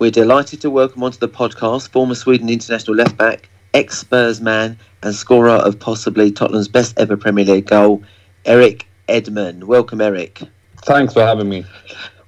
We're 0.00 0.10
delighted 0.10 0.62
to 0.62 0.70
welcome 0.70 1.02
onto 1.02 1.18
the 1.18 1.28
podcast 1.28 1.90
former 1.90 2.14
Sweden 2.14 2.48
international 2.48 2.96
left 2.96 3.18
back, 3.18 3.50
ex 3.74 3.98
Spurs 3.98 4.40
man, 4.40 4.78
and 5.02 5.14
scorer 5.14 5.50
of 5.50 5.78
possibly 5.78 6.32
Tottenham's 6.32 6.68
best 6.68 6.98
ever 6.98 7.18
Premier 7.18 7.44
League 7.44 7.66
goal, 7.66 8.02
Eric 8.46 8.86
Edman. 9.10 9.64
Welcome, 9.64 10.00
Eric. 10.00 10.40
Thanks 10.86 11.12
for 11.12 11.20
having 11.20 11.50
me. 11.50 11.66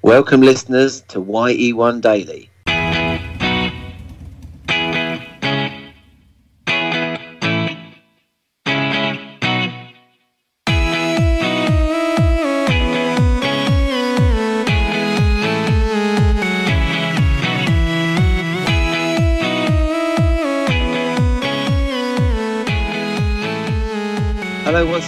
Welcome, 0.03 0.43
listeners, 0.43 1.00
to 1.08 1.22
YE1 1.22 2.03
Daily. 2.03 2.50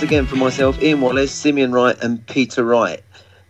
Again 0.04 0.26
from 0.26 0.38
myself, 0.38 0.80
Ian 0.82 1.00
Wallace, 1.00 1.32
Simeon 1.32 1.72
Wright, 1.72 1.96
and 2.04 2.24
Peter 2.26 2.62
Wright. 2.62 3.02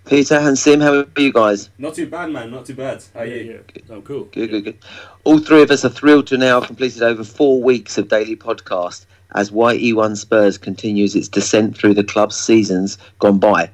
Peter 0.06 0.36
and 0.36 0.56
Sim, 0.56 0.80
how 0.80 1.00
are 1.00 1.06
you 1.20 1.32
guys? 1.32 1.68
Not 1.78 1.94
too 1.94 2.06
bad, 2.06 2.30
man. 2.30 2.52
Not 2.52 2.64
too 2.66 2.74
bad. 2.74 3.02
How 3.12 3.20
are 3.20 3.26
Yeah, 3.26 3.34
you? 3.42 3.64
yeah. 3.74 3.82
Oh, 3.90 4.00
cool. 4.02 4.24
Good, 4.32 4.50
good, 4.50 4.64
good. 4.64 4.78
All 5.24 5.38
three 5.40 5.62
of 5.62 5.70
us 5.72 5.84
are 5.84 5.88
thrilled 5.88 6.28
to 6.28 6.38
now 6.38 6.60
have 6.60 6.68
completed 6.68 7.02
over 7.02 7.24
four 7.24 7.60
weeks 7.60 7.98
of 7.98 8.08
daily 8.08 8.36
podcast 8.36 9.04
as 9.34 9.50
YE1 9.50 10.16
Spurs 10.16 10.56
continues 10.56 11.16
its 11.16 11.26
descent 11.26 11.76
through 11.76 11.94
the 11.94 12.04
club's 12.04 12.36
seasons 12.36 12.98
gone 13.18 13.38
by. 13.40 13.68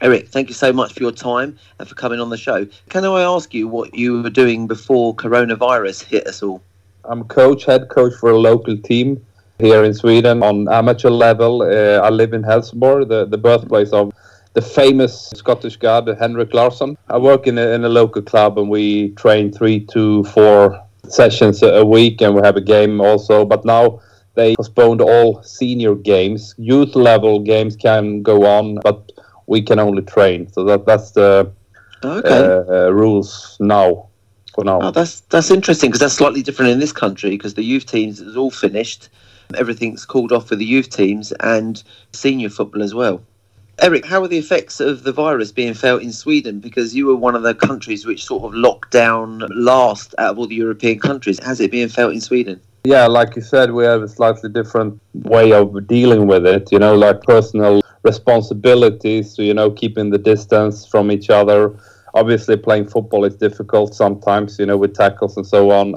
Eric, 0.00 0.28
thank 0.28 0.48
you 0.48 0.54
so 0.54 0.72
much 0.72 0.94
for 0.94 1.00
your 1.00 1.12
time 1.12 1.58
and 1.78 1.86
for 1.86 1.94
coming 1.96 2.18
on 2.18 2.30
the 2.30 2.38
show. 2.38 2.66
Can 2.88 3.04
I 3.04 3.20
ask 3.22 3.52
you 3.52 3.68
what 3.68 3.94
you 3.94 4.22
were 4.22 4.30
doing 4.30 4.66
before 4.66 5.14
coronavirus 5.14 6.04
hit 6.04 6.26
us 6.26 6.42
all? 6.42 6.62
I'm 7.04 7.24
coach, 7.24 7.66
head 7.66 7.90
coach 7.90 8.14
for 8.14 8.30
a 8.30 8.38
local 8.38 8.78
team 8.78 9.22
here 9.62 9.84
in 9.84 9.94
Sweden 9.94 10.42
on 10.42 10.68
amateur 10.68 11.10
level. 11.10 11.62
Uh, 11.62 12.00
I 12.06 12.10
live 12.10 12.32
in 12.34 12.42
Helsingborg, 12.42 13.08
the, 13.08 13.24
the 13.24 13.38
birthplace 13.38 13.92
of 13.92 14.12
the 14.54 14.60
famous 14.60 15.30
Scottish 15.34 15.76
god 15.76 16.08
Henrik 16.20 16.52
Larsson. 16.52 16.98
I 17.08 17.18
work 17.18 17.46
in 17.46 17.56
a, 17.58 17.68
in 17.68 17.84
a 17.84 17.88
local 17.88 18.22
club 18.22 18.58
and 18.58 18.68
we 18.68 19.10
train 19.10 19.52
three 19.52 19.80
to 19.86 20.24
four 20.24 20.78
sessions 21.08 21.62
a 21.62 21.68
a 21.82 21.84
week 21.84 22.20
and 22.20 22.34
we 22.34 22.40
have 22.42 22.56
a 22.56 22.60
game 22.60 23.00
also. 23.00 23.44
But 23.44 23.64
now 23.64 24.00
they 24.34 24.54
postponed 24.56 25.00
all 25.00 25.42
senior 25.42 25.94
games. 25.94 26.54
Youth 26.58 26.94
level 26.94 27.38
games 27.40 27.76
can 27.76 28.22
go 28.22 28.44
on, 28.44 28.78
but 28.82 29.12
we 29.46 29.62
can 29.62 29.78
only 29.78 30.02
train. 30.02 30.52
So 30.52 30.64
that 30.64 30.86
that's 30.86 31.12
the 31.12 31.50
Okay. 32.04 32.28
uh, 32.28 32.64
uh, 32.68 32.92
rules 32.92 33.56
now. 33.60 34.08
For 34.54 34.64
now. 34.64 34.80
Oh, 34.82 34.90
that's 34.90 35.20
that's 35.32 35.50
interesting 35.50 35.88
because 35.88 36.00
that's 36.00 36.14
slightly 36.14 36.42
different 36.42 36.72
in 36.72 36.78
this 36.78 36.92
country 36.92 37.30
because 37.30 37.54
the 37.54 37.62
youth 37.62 37.86
teams 37.86 38.20
is 38.20 38.36
all 38.36 38.50
finished, 38.50 39.08
everything's 39.56 40.04
called 40.04 40.32
off 40.32 40.48
for 40.48 40.56
the 40.56 40.64
youth 40.64 40.90
teams 40.90 41.32
and 41.40 41.82
senior 42.12 42.50
football 42.50 42.82
as 42.82 42.94
well. 42.94 43.22
Eric, 43.80 44.04
how 44.04 44.22
are 44.22 44.28
the 44.28 44.38
effects 44.38 44.80
of 44.80 45.02
the 45.02 45.12
virus 45.12 45.50
being 45.50 45.74
felt 45.74 46.02
in 46.02 46.12
Sweden? 46.12 46.60
Because 46.60 46.94
you 46.94 47.06
were 47.06 47.16
one 47.16 47.34
of 47.34 47.42
the 47.42 47.54
countries 47.54 48.06
which 48.06 48.24
sort 48.24 48.44
of 48.44 48.54
locked 48.54 48.92
down 48.92 49.42
last 49.54 50.14
out 50.18 50.32
of 50.32 50.38
all 50.38 50.46
the 50.46 50.54
European 50.54 50.98
countries. 50.98 51.40
How's 51.42 51.60
it 51.60 51.70
being 51.70 51.88
felt 51.88 52.12
in 52.12 52.20
Sweden? 52.20 52.60
Yeah, 52.84 53.06
like 53.06 53.34
you 53.36 53.42
said, 53.42 53.72
we 53.72 53.84
have 53.84 54.02
a 54.02 54.08
slightly 54.08 54.50
different 54.50 55.00
way 55.14 55.52
of 55.52 55.86
dealing 55.86 56.26
with 56.26 56.46
it. 56.46 56.70
You 56.70 56.78
know, 56.78 56.94
like 56.94 57.22
personal 57.22 57.80
responsibilities, 58.02 59.38
you 59.38 59.54
know, 59.54 59.70
keeping 59.70 60.10
the 60.10 60.18
distance 60.18 60.86
from 60.86 61.10
each 61.10 61.30
other. 61.30 61.74
Obviously, 62.14 62.56
playing 62.56 62.88
football 62.88 63.24
is 63.24 63.36
difficult 63.36 63.94
sometimes, 63.94 64.58
you 64.58 64.66
know, 64.66 64.76
with 64.76 64.94
tackles 64.94 65.36
and 65.36 65.46
so 65.46 65.70
on. 65.70 65.94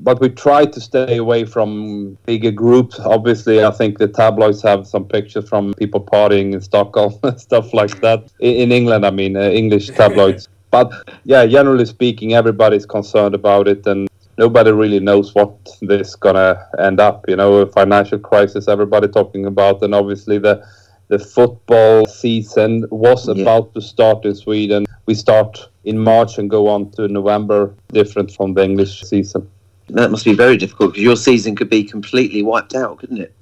But 0.00 0.20
we 0.20 0.28
try 0.28 0.64
to 0.64 0.80
stay 0.80 1.16
away 1.16 1.44
from 1.44 2.16
bigger 2.24 2.52
groups. 2.52 3.00
Obviously, 3.00 3.64
I 3.64 3.70
think 3.72 3.98
the 3.98 4.06
tabloids 4.06 4.62
have 4.62 4.86
some 4.86 5.04
pictures 5.04 5.48
from 5.48 5.74
people 5.74 6.00
partying 6.00 6.52
in 6.52 6.60
Stockholm 6.60 7.14
and 7.24 7.40
stuff 7.40 7.74
like 7.74 8.00
that. 8.00 8.30
In, 8.38 8.70
England, 8.70 9.04
I 9.04 9.10
mean, 9.10 9.36
uh, 9.36 9.50
English 9.50 9.88
tabloids. 9.88 10.48
but 10.70 10.92
yeah, 11.24 11.46
generally 11.46 11.86
speaking, 11.86 12.34
everybody's 12.34 12.86
concerned 12.86 13.34
about 13.34 13.66
it, 13.66 13.86
and 13.86 14.08
nobody 14.36 14.70
really 14.70 15.00
knows 15.00 15.34
what 15.34 15.56
this 15.82 16.14
gonna 16.14 16.64
end 16.78 17.00
up. 17.00 17.24
You 17.28 17.36
know, 17.36 17.54
a 17.56 17.66
financial 17.66 18.18
crisis, 18.18 18.68
everybody 18.68 19.08
talking 19.08 19.46
about, 19.46 19.82
and 19.82 19.94
obviously 19.94 20.38
the 20.38 20.64
the 21.08 21.18
football 21.18 22.04
season 22.06 22.84
was 22.90 23.26
Yeah. 23.28 23.42
about 23.42 23.74
to 23.74 23.80
start 23.80 24.24
in 24.26 24.34
Sweden. 24.34 24.84
We 25.06 25.14
start 25.14 25.68
in 25.84 25.98
March 25.98 26.36
and 26.38 26.50
go 26.50 26.68
on 26.68 26.90
to 26.92 27.08
November, 27.08 27.74
different 27.92 28.30
from 28.30 28.52
the 28.54 28.62
English 28.62 29.02
season. 29.04 29.48
That 29.90 30.10
must 30.10 30.24
be 30.24 30.34
very 30.34 30.56
difficult 30.56 30.92
because 30.92 31.02
your 31.02 31.16
season 31.16 31.56
could 31.56 31.70
be 31.70 31.84
completely 31.84 32.42
wiped 32.42 32.74
out, 32.74 32.98
couldn't 32.98 33.18
it? 33.18 33.34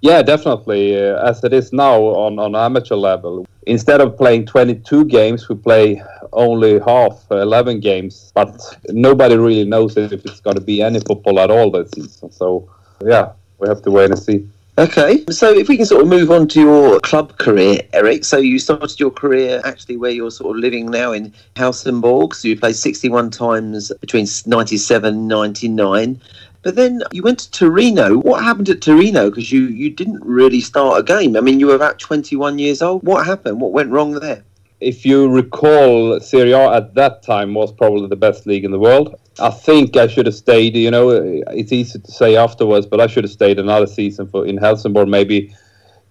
Yeah, 0.00 0.22
definitely. 0.22 0.96
Uh, 0.96 1.16
as 1.28 1.42
it 1.42 1.52
is 1.52 1.72
now 1.72 2.00
on, 2.00 2.38
on 2.38 2.54
amateur 2.54 2.94
level, 2.94 3.46
instead 3.66 4.00
of 4.00 4.16
playing 4.16 4.46
22 4.46 5.06
games, 5.06 5.48
we 5.48 5.56
play 5.56 6.02
only 6.32 6.78
half, 6.78 7.24
uh, 7.30 7.36
11 7.38 7.80
games. 7.80 8.30
But 8.34 8.78
nobody 8.90 9.36
really 9.36 9.64
knows 9.64 9.96
if 9.96 10.12
it's 10.12 10.40
going 10.40 10.56
to 10.56 10.62
be 10.62 10.82
any 10.82 11.00
football 11.00 11.40
at 11.40 11.50
all 11.50 11.70
this 11.70 11.90
season. 11.90 12.30
So, 12.30 12.70
yeah, 13.04 13.32
we 13.58 13.68
have 13.68 13.82
to 13.82 13.90
wait 13.90 14.10
and 14.10 14.18
see. 14.18 14.48
Okay, 14.78 15.24
so 15.28 15.52
if 15.52 15.68
we 15.68 15.76
can 15.76 15.86
sort 15.86 16.02
of 16.02 16.08
move 16.08 16.30
on 16.30 16.46
to 16.46 16.60
your 16.60 17.00
club 17.00 17.36
career, 17.38 17.80
Eric. 17.92 18.24
So 18.24 18.36
you 18.36 18.60
started 18.60 19.00
your 19.00 19.10
career 19.10 19.60
actually 19.64 19.96
where 19.96 20.12
you're 20.12 20.30
sort 20.30 20.54
of 20.54 20.62
living 20.62 20.86
now 20.86 21.10
in 21.10 21.34
Helsingborg. 21.56 22.32
So 22.32 22.46
you 22.46 22.56
played 22.56 22.76
61 22.76 23.30
times 23.30 23.90
between 24.00 24.28
97 24.46 25.14
and 25.14 25.26
99. 25.26 26.20
But 26.62 26.76
then 26.76 27.02
you 27.10 27.24
went 27.24 27.40
to 27.40 27.50
Torino. 27.50 28.18
What 28.18 28.44
happened 28.44 28.68
at 28.68 28.80
Torino? 28.80 29.30
Because 29.30 29.50
you, 29.50 29.62
you 29.64 29.90
didn't 29.90 30.24
really 30.24 30.60
start 30.60 31.00
a 31.00 31.02
game. 31.02 31.36
I 31.36 31.40
mean, 31.40 31.58
you 31.58 31.66
were 31.66 31.74
about 31.74 31.98
21 31.98 32.60
years 32.60 32.80
old. 32.80 33.02
What 33.02 33.26
happened? 33.26 33.60
What 33.60 33.72
went 33.72 33.90
wrong 33.90 34.12
there? 34.12 34.44
If 34.78 35.04
you 35.04 35.28
recall, 35.28 36.20
Serie 36.20 36.52
A 36.52 36.70
at 36.74 36.94
that 36.94 37.24
time 37.24 37.52
was 37.52 37.72
probably 37.72 38.06
the 38.06 38.14
best 38.14 38.46
league 38.46 38.64
in 38.64 38.70
the 38.70 38.78
world. 38.78 39.18
I 39.40 39.50
think 39.50 39.96
I 39.96 40.06
should 40.06 40.26
have 40.26 40.34
stayed. 40.34 40.76
You 40.76 40.90
know, 40.90 41.10
it's 41.10 41.72
easy 41.72 41.98
to 41.98 42.10
say 42.10 42.36
afterwards, 42.36 42.86
but 42.86 43.00
I 43.00 43.06
should 43.06 43.24
have 43.24 43.30
stayed 43.32 43.58
another 43.58 43.86
season 43.86 44.26
for 44.28 44.46
in 44.46 44.56
Helsingborg. 44.56 45.08
Maybe 45.08 45.54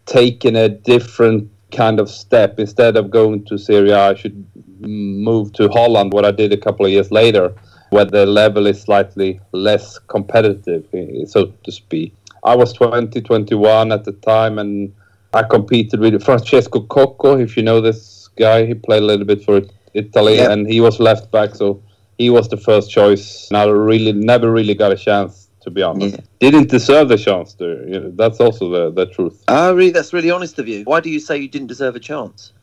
taken 0.05 0.55
a 0.55 0.69
different 0.69 1.49
kind 1.71 1.99
of 1.99 2.09
step 2.09 2.59
instead 2.59 2.95
of 2.95 3.11
going 3.11 3.43
to 3.45 3.57
Serie 3.57 3.91
A. 3.91 4.09
I 4.11 4.15
should 4.15 4.45
move 4.79 5.51
to 5.53 5.67
Holland. 5.69 6.13
What 6.13 6.25
I 6.25 6.31
did 6.31 6.53
a 6.53 6.57
couple 6.57 6.85
of 6.85 6.91
years 6.91 7.11
later, 7.11 7.53
where 7.89 8.05
the 8.05 8.25
level 8.25 8.67
is 8.67 8.81
slightly 8.81 9.39
less 9.51 9.99
competitive, 9.99 10.85
eh, 10.94 11.25
so 11.25 11.47
to 11.63 11.71
speak. 11.71 12.13
I 12.44 12.55
was 12.55 12.71
20, 12.73 13.19
21 13.21 13.91
at 13.91 14.05
the 14.05 14.13
time, 14.13 14.59
and 14.59 14.94
I 15.33 15.44
competed 15.44 15.99
with 15.99 16.23
Francesco 16.23 16.81
Coco. 16.81 17.38
If 17.38 17.57
you 17.57 17.63
know 17.63 17.81
this 17.81 18.29
guy, 18.38 18.65
he 18.65 18.73
played 18.73 19.03
a 19.03 19.05
little 19.05 19.25
bit 19.25 19.44
for 19.44 19.61
Italy, 19.94 20.38
Yeah. 20.38 20.51
and 20.51 20.67
he 20.67 20.79
was 20.79 20.99
left 20.99 21.31
back, 21.31 21.55
so 21.55 21.81
he 22.17 22.29
was 22.29 22.50
the 22.50 22.57
first 22.57 22.89
choice. 22.89 23.51
I 23.51 23.66
really 23.66 24.13
never 24.13 24.51
really 24.51 24.73
got 24.73 24.91
a 24.91 24.95
chance, 24.95 25.47
to 25.61 25.69
be 25.69 25.81
honest. 25.81 26.16
Yeah. 26.16 26.51
Didn't 26.51 26.69
deserve 26.69 27.09
the 27.09 27.17
chance. 27.17 27.53
To, 27.55 27.66
you 27.88 28.00
know, 28.00 28.11
that's 28.16 28.39
also 28.39 28.69
the, 28.69 28.91
the 28.91 29.11
truth. 29.11 29.44
Oh, 29.47 29.73
really? 29.73 29.91
That's 29.91 30.13
really 30.13 30.31
honest 30.31 30.59
of 30.59 30.67
you. 30.67 30.83
Why 30.83 31.00
do 31.00 31.09
you 31.09 31.19
say 31.19 31.38
you 31.38 31.47
didn't 31.47 31.67
deserve 31.67 31.95
a 31.95 32.00
chance? 32.00 32.53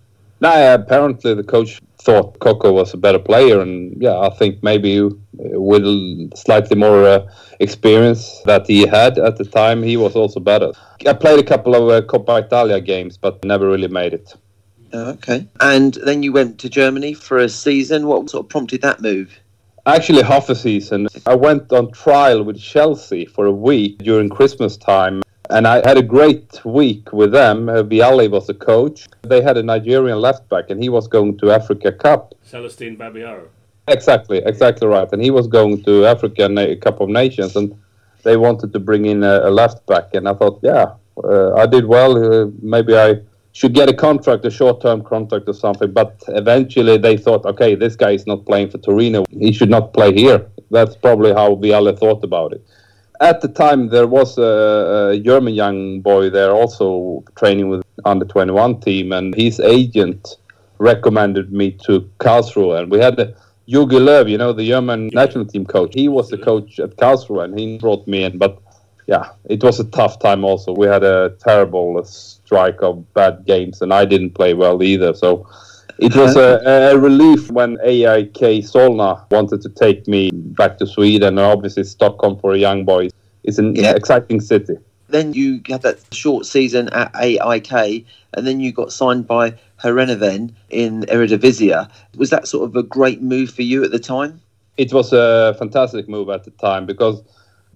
Nah, 0.40 0.74
apparently 0.74 1.34
the 1.34 1.44
coach 1.44 1.80
thought 1.98 2.38
Coco 2.40 2.72
was 2.72 2.92
a 2.92 2.98
better 2.98 3.18
player, 3.18 3.60
and 3.60 3.96
yeah, 4.02 4.18
I 4.18 4.28
think 4.30 4.62
maybe 4.62 5.08
with 5.32 6.36
slightly 6.36 6.76
more 6.76 7.06
uh, 7.06 7.26
experience 7.60 8.42
that 8.44 8.66
he 8.66 8.86
had 8.86 9.16
at 9.18 9.38
the 9.38 9.44
time, 9.44 9.82
he 9.82 9.96
was 9.96 10.14
also 10.14 10.40
better. 10.40 10.72
I 11.06 11.14
played 11.14 11.38
a 11.38 11.44
couple 11.44 11.74
of 11.74 11.88
uh, 11.88 12.06
Coppa 12.06 12.44
Italia 12.44 12.80
games, 12.80 13.16
but 13.16 13.42
never 13.44 13.68
really 13.68 13.88
made 13.88 14.12
it. 14.12 14.34
Oh, 14.92 15.10
okay. 15.10 15.48
And 15.60 15.94
then 16.04 16.22
you 16.22 16.32
went 16.32 16.58
to 16.60 16.68
Germany 16.68 17.14
for 17.14 17.38
a 17.38 17.48
season. 17.48 18.06
What 18.06 18.28
sort 18.28 18.44
of 18.44 18.50
prompted 18.50 18.82
that 18.82 19.00
move? 19.00 19.38
Actually, 19.86 20.22
half 20.22 20.48
a 20.48 20.54
season. 20.54 21.08
I 21.26 21.34
went 21.34 21.70
on 21.70 21.92
trial 21.92 22.42
with 22.42 22.58
Chelsea 22.58 23.26
for 23.26 23.44
a 23.44 23.52
week 23.52 23.98
during 23.98 24.30
Christmas 24.30 24.78
time, 24.78 25.22
and 25.50 25.66
I 25.66 25.86
had 25.86 25.98
a 25.98 26.02
great 26.02 26.64
week 26.64 27.12
with 27.12 27.32
them. 27.32 27.68
Uh, 27.68 27.82
Vialli 27.82 28.30
was 28.30 28.46
the 28.46 28.54
coach. 28.54 29.06
They 29.22 29.42
had 29.42 29.58
a 29.58 29.62
Nigerian 29.62 30.18
left 30.22 30.48
back, 30.48 30.70
and 30.70 30.82
he 30.82 30.88
was 30.88 31.06
going 31.06 31.36
to 31.38 31.50
Africa 31.50 31.92
Cup. 31.92 32.34
Celestine 32.50 32.96
Babayaro. 32.96 33.48
Exactly, 33.86 34.38
exactly 34.38 34.88
right. 34.88 35.06
And 35.12 35.22
he 35.22 35.30
was 35.30 35.46
going 35.46 35.84
to 35.84 36.06
Africa 36.06 36.48
Na- 36.48 36.76
Cup 36.80 37.02
of 37.02 37.10
Nations, 37.10 37.54
and 37.54 37.78
they 38.22 38.38
wanted 38.38 38.72
to 38.72 38.78
bring 38.78 39.04
in 39.04 39.22
a, 39.22 39.40
a 39.40 39.50
left 39.50 39.84
back. 39.86 40.14
And 40.14 40.26
I 40.26 40.32
thought, 40.32 40.60
yeah, 40.62 40.94
uh, 41.22 41.56
I 41.56 41.66
did 41.66 41.84
well. 41.84 42.16
Uh, 42.16 42.46
maybe 42.62 42.96
I 42.96 43.16
should 43.54 43.72
get 43.72 43.88
a 43.88 43.94
contract, 43.94 44.44
a 44.44 44.50
short-term 44.50 45.02
contract 45.02 45.48
or 45.48 45.54
something. 45.54 45.90
But 45.92 46.22
eventually, 46.28 46.98
they 46.98 47.16
thought, 47.16 47.46
okay, 47.46 47.74
this 47.74 47.96
guy 47.96 48.10
is 48.10 48.26
not 48.26 48.44
playing 48.44 48.70
for 48.70 48.78
Torino. 48.78 49.24
He 49.30 49.52
should 49.52 49.70
not 49.70 49.94
play 49.94 50.12
here. 50.12 50.46
That's 50.70 50.96
probably 50.96 51.32
how 51.32 51.54
Vialli 51.54 51.98
thought 51.98 52.22
about 52.22 52.52
it. 52.52 52.62
At 53.20 53.40
the 53.40 53.48
time, 53.48 53.88
there 53.88 54.08
was 54.08 54.36
a, 54.38 55.12
a 55.12 55.20
German 55.20 55.54
young 55.54 56.00
boy 56.00 56.30
there 56.30 56.50
also 56.50 57.22
training 57.36 57.68
with 57.68 57.82
under 58.04 58.24
21 58.24 58.80
team, 58.80 59.12
and 59.12 59.34
his 59.34 59.60
agent 59.60 60.36
recommended 60.78 61.52
me 61.52 61.70
to 61.86 62.00
Karlsruhe, 62.18 62.80
and 62.80 62.90
we 62.90 62.98
had 62.98 63.18
a 63.20 63.34
Jogi 63.68 63.98
Löw, 63.98 64.28
you 64.28 64.36
know, 64.36 64.52
the 64.52 64.66
German 64.66 65.08
national 65.14 65.46
team 65.46 65.64
coach, 65.64 65.94
he 65.94 66.08
was 66.08 66.28
the 66.28 66.36
coach 66.36 66.78
at 66.78 66.96
Karlsruhe 66.96 67.44
and 67.44 67.58
he 67.58 67.78
brought 67.78 68.06
me 68.06 68.24
in. 68.24 68.36
But 68.36 68.60
yeah, 69.06 69.30
it 69.44 69.62
was 69.62 69.80
a 69.80 69.84
tough 69.84 70.18
time 70.18 70.44
also. 70.44 70.74
We 70.74 70.86
had 70.86 71.02
a 71.02 71.34
terrible 71.40 72.04
strike 72.54 72.82
of 72.82 73.12
bad 73.14 73.44
games 73.46 73.82
and 73.82 73.92
I 73.92 74.04
didn't 74.04 74.34
play 74.34 74.54
well 74.54 74.80
either. 74.82 75.12
So 75.12 75.48
it 75.98 76.14
was 76.14 76.36
a, 76.36 76.60
a 76.92 76.98
relief 76.98 77.50
when 77.50 77.78
AIK 77.82 78.62
Solna 78.62 79.28
wanted 79.30 79.60
to 79.62 79.68
take 79.68 80.06
me 80.06 80.30
back 80.32 80.78
to 80.78 80.86
Sweden. 80.86 81.38
And 81.38 81.40
obviously, 81.40 81.82
Stockholm 81.82 82.38
for 82.38 82.52
a 82.52 82.58
young 82.58 82.84
boy 82.84 83.08
is 83.42 83.58
an 83.58 83.74
yeah. 83.74 83.94
exciting 83.94 84.40
city. 84.40 84.76
Then 85.08 85.32
you 85.32 85.60
had 85.68 85.82
that 85.82 85.98
short 86.12 86.46
season 86.46 86.88
at 86.90 87.10
AIK, 87.16 88.04
and 88.34 88.46
then 88.46 88.60
you 88.60 88.72
got 88.72 88.92
signed 88.92 89.26
by 89.26 89.54
Heerenveen 89.82 90.52
in 90.70 91.02
Eredivisie. 91.02 91.88
Was 92.16 92.30
that 92.30 92.46
sort 92.48 92.64
of 92.68 92.76
a 92.76 92.82
great 92.82 93.20
move 93.20 93.50
for 93.50 93.62
you 93.62 93.84
at 93.84 93.90
the 93.90 93.98
time? 93.98 94.40
It 94.76 94.92
was 94.92 95.12
a 95.12 95.54
fantastic 95.58 96.08
move 96.08 96.30
at 96.30 96.44
the 96.44 96.50
time 96.52 96.86
because 96.86 97.22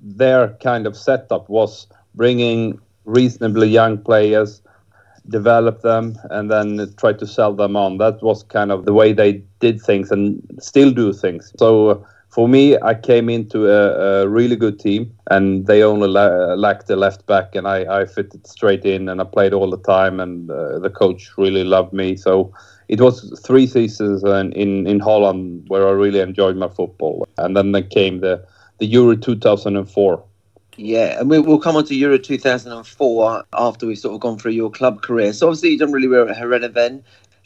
their 0.02 0.56
kind 0.60 0.86
of 0.86 0.96
setup 0.96 1.48
was 1.48 1.86
bringing 2.14 2.80
reasonably 3.08 3.68
young 3.68 3.98
players, 3.98 4.60
develop 5.28 5.82
them, 5.82 6.16
and 6.30 6.50
then 6.50 6.92
try 6.96 7.12
to 7.12 7.26
sell 7.26 7.52
them 7.52 7.76
on. 7.76 7.98
That 7.98 8.22
was 8.22 8.42
kind 8.42 8.72
of 8.72 8.84
the 8.84 8.92
way 8.92 9.12
they 9.12 9.42
did 9.60 9.80
things 9.80 10.10
and 10.10 10.42
still 10.60 10.90
do 10.90 11.12
things. 11.12 11.52
So 11.58 12.06
for 12.28 12.48
me, 12.48 12.76
I 12.80 12.94
came 12.94 13.28
into 13.28 13.68
a, 13.68 14.22
a 14.22 14.28
really 14.28 14.56
good 14.56 14.78
team, 14.78 15.12
and 15.30 15.66
they 15.66 15.82
only 15.82 16.08
la- 16.08 16.54
lacked 16.54 16.90
a 16.90 16.96
left 16.96 17.26
back, 17.26 17.54
and 17.54 17.66
I, 17.66 18.00
I 18.02 18.06
fitted 18.06 18.46
straight 18.46 18.84
in, 18.84 19.08
and 19.08 19.20
I 19.20 19.24
played 19.24 19.52
all 19.52 19.70
the 19.70 19.78
time, 19.78 20.20
and 20.20 20.50
uh, 20.50 20.78
the 20.78 20.90
coach 20.90 21.30
really 21.36 21.64
loved 21.64 21.92
me. 21.92 22.16
So 22.16 22.52
it 22.88 23.00
was 23.00 23.38
three 23.44 23.66
seasons 23.66 24.22
in, 24.24 24.52
in, 24.52 24.86
in 24.86 25.00
Holland 25.00 25.64
where 25.68 25.86
I 25.86 25.92
really 25.92 26.20
enjoyed 26.20 26.56
my 26.56 26.68
football, 26.68 27.26
and 27.38 27.56
then 27.56 27.72
there 27.72 27.82
came 27.82 28.20
the 28.20 28.44
the 28.78 28.86
Euro 28.86 29.16
2004. 29.16 30.24
Yeah, 30.78 31.18
and 31.18 31.28
we, 31.28 31.40
will 31.40 31.58
come 31.58 31.74
on 31.74 31.84
to 31.86 31.94
Euro 31.96 32.18
2004 32.18 33.44
after 33.52 33.86
we've 33.86 33.98
sort 33.98 34.14
of 34.14 34.20
gone 34.20 34.38
through 34.38 34.52
your 34.52 34.70
club 34.70 35.02
career. 35.02 35.32
So 35.32 35.48
obviously 35.48 35.70
you've 35.70 35.80
done 35.80 35.90
really 35.90 36.06
well 36.06 36.28
at 36.28 36.36
Heerenveen, 36.36 37.02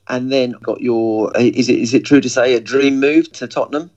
and 0.08 0.30
then 0.30 0.52
got 0.62 0.82
your 0.82 1.34
is 1.36 1.70
it 1.70 1.78
is 1.78 1.94
it 1.94 2.04
true 2.04 2.20
to 2.20 2.28
say 2.28 2.54
a 2.54 2.60
dream 2.60 3.00
move 3.00 3.32
to 3.32 3.48
Tottenham? 3.48 3.90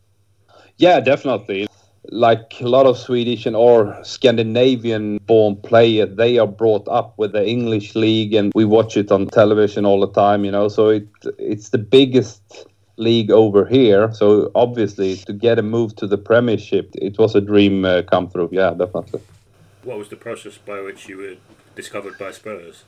Yeah, 0.77 1.01
definitely. 1.01 1.67
Like 2.11 2.61
a 2.61 2.69
lot 2.69 2.85
of 2.85 2.97
Swedish 2.97 3.45
and 3.45 3.57
or 3.57 4.01
Scandinavian 4.05 5.17
born 5.25 5.57
players, 5.57 6.15
they 6.15 6.37
are 6.37 6.47
brought 6.47 6.87
up 6.87 7.15
with 7.17 7.33
the 7.33 7.45
English 7.45 7.93
league 7.93 8.33
and 8.33 8.53
we 8.55 8.63
watch 8.63 8.95
it 8.95 9.11
on 9.11 9.27
television 9.27 9.85
all 9.85 9.99
the 9.99 10.11
time, 10.11 10.45
you 10.45 10.51
know. 10.51 10.69
So 10.69 10.89
it 10.89 11.07
it's 11.37 11.69
the 11.69 11.77
biggest 11.77 12.67
league 12.97 13.31
over 13.31 13.65
here. 13.65 14.11
So 14.13 14.51
obviously 14.55 15.17
to 15.17 15.33
get 15.33 15.59
a 15.59 15.61
move 15.61 15.95
to 15.97 16.07
the 16.07 16.17
Premiership, 16.17 16.91
it 16.95 17.17
was 17.17 17.35
a 17.35 17.41
dream 17.41 17.85
uh, 17.85 18.03
come 18.03 18.29
through. 18.29 18.49
Yeah, 18.51 18.71
definitely. 18.71 19.21
What 19.83 19.97
was 19.97 20.09
the 20.09 20.15
process 20.15 20.57
by 20.57 20.81
which 20.81 21.07
you 21.07 21.17
were 21.17 21.35
discovered 21.75 22.17
by 22.17 22.31
Spurs? 22.31 22.83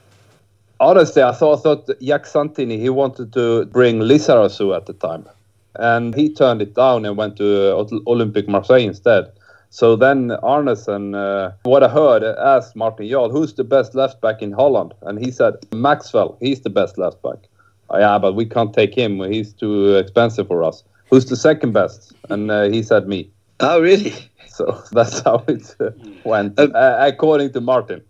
Honestly, 0.79 1.23
I 1.23 1.31
thought, 1.31 1.59
I 1.59 1.61
thought 1.61 1.89
Jacques 2.01 2.27
Santini, 2.27 2.79
he 2.79 2.89
wanted 2.89 3.33
to 3.33 3.65
bring 3.65 3.99
Lizarazu 3.99 4.75
at 4.75 4.85
the 4.85 4.93
time 4.93 5.25
and 5.79 6.15
he 6.15 6.33
turned 6.33 6.61
it 6.61 6.73
down 6.73 7.05
and 7.05 7.17
went 7.17 7.37
to 7.37 7.77
uh, 7.77 7.83
Olympique 8.05 8.47
Marseille 8.47 8.85
instead. 8.85 9.31
So 9.69 9.95
then 9.95 10.29
Arnesen, 10.43 11.15
uh, 11.15 11.51
what 11.63 11.83
I 11.83 11.89
heard, 11.89 12.23
asked 12.23 12.75
Martin 12.75 13.07
Jol, 13.07 13.29
who's 13.29 13.53
the 13.53 13.63
best 13.63 13.95
left 13.95 14.21
back 14.21 14.41
in 14.41 14.51
Holland? 14.51 14.93
And 15.01 15.19
he 15.19 15.29
said, 15.29 15.55
Maxwell, 15.73 16.37
he's 16.39 16.61
the 16.61 16.69
best 16.69 16.97
left 16.97 17.21
back. 17.21 17.46
Oh, 17.89 17.99
yeah, 17.99 18.17
but 18.17 18.33
we 18.33 18.45
can't 18.45 18.73
take 18.73 18.95
him. 18.95 19.21
He's 19.31 19.53
too 19.53 19.95
expensive 19.95 20.47
for 20.47 20.63
us. 20.63 20.83
Who's 21.09 21.25
the 21.25 21.35
second 21.35 21.71
best? 21.71 22.13
And 22.29 22.51
uh, 22.51 22.63
he 22.63 22.83
said 22.83 23.07
me. 23.07 23.31
Oh, 23.59 23.81
really? 23.81 24.13
So 24.47 24.83
that's 24.91 25.21
how 25.21 25.43
it 25.47 25.75
uh, 25.79 25.91
went, 26.23 26.59
um, 26.59 26.71
uh, 26.75 26.97
according 26.99 27.53
to 27.53 27.61
Martin. 27.61 28.03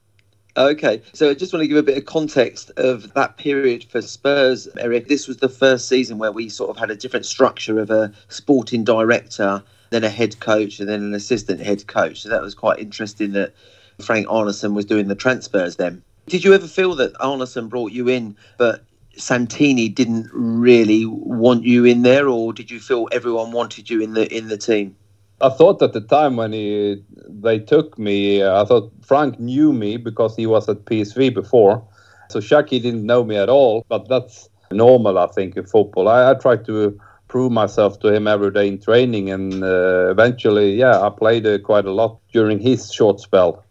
Okay, 0.56 1.04
so 1.14 1.30
I 1.30 1.36
just 1.36 1.54
want 1.54 1.62
to 1.62 1.68
give 1.68 1.78
a 1.78 1.84
bit 1.84 1.98
of 1.98 2.06
context 2.06 2.72
of 2.78 3.14
that 3.14 3.38
period 3.38 3.84
for 3.84 4.02
Spurs, 4.02 4.68
Eric. 4.80 5.08
This 5.08 5.28
was 5.28 5.38
the 5.38 5.50
first 5.50 5.88
season 5.88 6.18
where 6.18 6.32
we 6.32 6.50
sort 6.50 6.72
of 6.72 6.78
had 6.78 6.90
a 6.90 6.96
different 6.96 7.28
structure 7.28 7.80
of 7.80 7.92
a 7.92 8.12
sporting 8.30 8.84
director, 8.84 9.62
then 9.92 10.04
a 10.04 10.10
head 10.10 10.40
coach, 10.40 10.80
and 10.80 10.90
then 10.90 11.04
an 11.04 11.14
assistant 11.14 11.60
head 11.60 11.86
coach. 11.86 12.24
So 12.24 12.30
that 12.30 12.42
was 12.42 12.56
quite 12.56 12.80
interesting 12.80 13.34
that 13.34 13.54
Frank 14.02 14.26
Arnesen 14.26 14.74
was 14.74 14.86
doing 14.86 15.10
the 15.10 15.16
transfers 15.16 15.76
then. 15.76 16.02
Did 16.26 16.44
you 16.44 16.56
ever 16.56 16.68
feel 16.68 16.96
that 16.96 17.14
Arnesen 17.16 17.70
brought 17.70 17.92
you 17.92 18.10
in, 18.10 18.36
but 18.58 18.84
Santini 19.18 19.90
didn't 19.90 20.30
really 20.34 21.06
want 21.06 21.64
you 21.64 21.86
in 21.86 22.04
there, 22.04 22.28
or 22.28 22.54
did 22.54 22.72
you 22.72 22.80
feel 22.80 23.08
everyone 23.12 23.52
wanted 23.52 23.90
you 23.90 24.02
in 24.02 24.14
the 24.14 24.32
in 24.36 24.48
the 24.48 24.58
team? 24.58 24.96
I 25.40 25.50
thought 25.50 25.82
at 25.82 25.94
the 25.94 26.02
time 26.02 26.36
when 26.36 26.54
he 26.54 27.04
they 27.28 27.60
took 27.60 27.98
me, 28.00 28.44
I 28.44 28.66
thought 28.66 28.92
Frank 29.02 29.40
knew 29.40 29.72
me 29.74 29.98
because 29.98 30.36
he 30.36 30.46
was 30.48 30.68
at 30.68 30.86
PSV 30.86 31.34
before. 31.34 31.84
So 32.30 32.40
Shaki 32.40 32.82
didn't 32.82 33.06
know 33.06 33.24
me 33.24 33.38
at 33.38 33.50
all, 33.50 33.86
but 33.88 34.10
that's 34.10 34.50
normal, 34.72 35.18
I 35.18 35.28
think, 35.28 35.56
in 35.56 35.66
football. 35.66 36.08
I, 36.10 36.32
I 36.32 36.34
tried 36.34 36.66
to 36.66 37.00
prove 37.28 37.52
myself 37.52 38.00
to 38.00 38.14
him 38.14 38.28
every 38.28 38.52
day 38.52 38.68
in 38.68 38.80
training, 38.80 39.30
and 39.30 39.64
uh, 39.64 40.10
eventually, 40.10 40.76
yeah, 40.76 41.02
I 41.02 41.10
played 41.10 41.46
uh, 41.46 41.60
quite 41.60 41.86
a 41.86 41.92
lot 41.92 42.20
during 42.34 42.60
his 42.60 42.92
short 42.92 43.20
spell. 43.20 43.64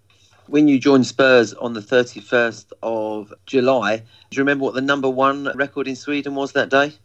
When 0.49 0.69
you 0.69 0.79
joined 0.79 1.07
Spurs 1.07 1.55
on 1.55 1.73
the 1.73 1.81
31st 1.81 2.67
of 2.83 3.33
July, 3.47 3.97
do 3.99 4.05
you 4.37 4.43
remember 4.43 4.65
what 4.65 4.75
the 4.75 4.81
number 4.81 5.09
one 5.11 5.51
record 5.57 5.89
in 5.89 5.97
Sweden 5.97 6.35
was 6.35 6.53
that 6.53 6.69
day? 6.69 6.93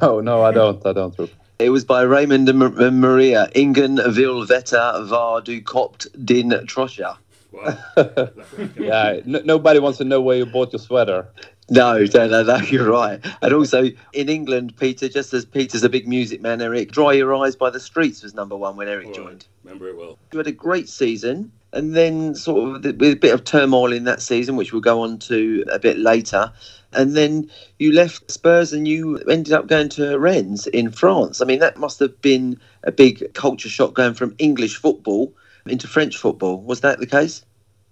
No, 0.00 0.20
no, 0.20 0.42
I 0.42 0.50
don't. 0.50 0.84
I 0.86 0.94
don't. 0.94 1.14
It 1.58 1.68
was 1.68 1.84
by 1.84 2.00
Raymond 2.02 2.48
and 2.48 2.58
Maria. 3.00 3.48
Ingen 3.54 4.00
vill 4.14 4.46
veta 4.46 5.04
var 5.06 5.42
du 5.42 5.60
köpt 5.60 6.06
din 6.24 6.50
tröja. 6.66 7.18
yeah, 8.78 9.20
n- 9.26 9.42
nobody 9.44 9.78
wants 9.78 9.98
to 9.98 10.04
know 10.04 10.22
where 10.22 10.38
you 10.38 10.46
bought 10.46 10.72
your 10.72 10.80
sweater. 10.80 11.26
No, 11.68 11.98
no, 11.98 12.26
no, 12.26 12.42
no, 12.42 12.56
you're 12.70 12.90
right. 12.90 13.20
And 13.42 13.52
also 13.52 13.90
in 14.14 14.28
England, 14.30 14.74
Peter, 14.78 15.08
just 15.08 15.34
as 15.34 15.44
Peter's 15.44 15.84
a 15.84 15.88
big 15.90 16.08
music 16.08 16.40
man, 16.40 16.62
Eric, 16.62 16.90
Dry 16.90 17.12
Your 17.12 17.34
Eyes 17.34 17.54
by 17.54 17.68
the 17.70 17.80
Streets 17.80 18.22
was 18.22 18.34
number 18.34 18.56
one 18.56 18.76
when 18.76 18.88
Erik 18.88 19.12
joined. 19.14 19.46
Remember 19.64 19.88
it 19.88 19.96
well. 19.98 20.18
You 20.32 20.38
had 20.38 20.46
a 20.46 20.52
great 20.52 20.88
season, 20.88 21.52
and 21.74 21.94
then 21.94 22.34
sort 22.34 22.76
of 22.76 22.98
with 22.98 23.12
a 23.12 23.16
bit 23.16 23.34
of 23.34 23.44
turmoil 23.44 23.92
in 23.92 24.04
that 24.04 24.22
season, 24.22 24.56
which 24.56 24.72
we'll 24.72 24.80
go 24.80 25.02
on 25.02 25.18
to 25.18 25.64
a 25.70 25.78
bit 25.78 25.98
later 25.98 26.52
and 26.94 27.16
then 27.16 27.50
you 27.78 27.92
left 27.92 28.30
Spurs 28.30 28.72
and 28.72 28.86
you 28.86 29.18
ended 29.30 29.52
up 29.52 29.66
going 29.66 29.88
to 29.90 30.18
Rennes 30.18 30.66
in 30.68 30.90
France. 30.90 31.40
I 31.40 31.44
mean, 31.44 31.58
that 31.58 31.76
must 31.76 31.98
have 31.98 32.20
been 32.20 32.58
a 32.84 32.92
big 32.92 33.34
culture 33.34 33.68
shock 33.68 33.94
going 33.94 34.14
from 34.14 34.34
English 34.38 34.76
football 34.76 35.32
into 35.66 35.86
French 35.88 36.16
football. 36.16 36.60
Was 36.62 36.80
that 36.80 36.98
the 37.00 37.06
case? 37.06 37.44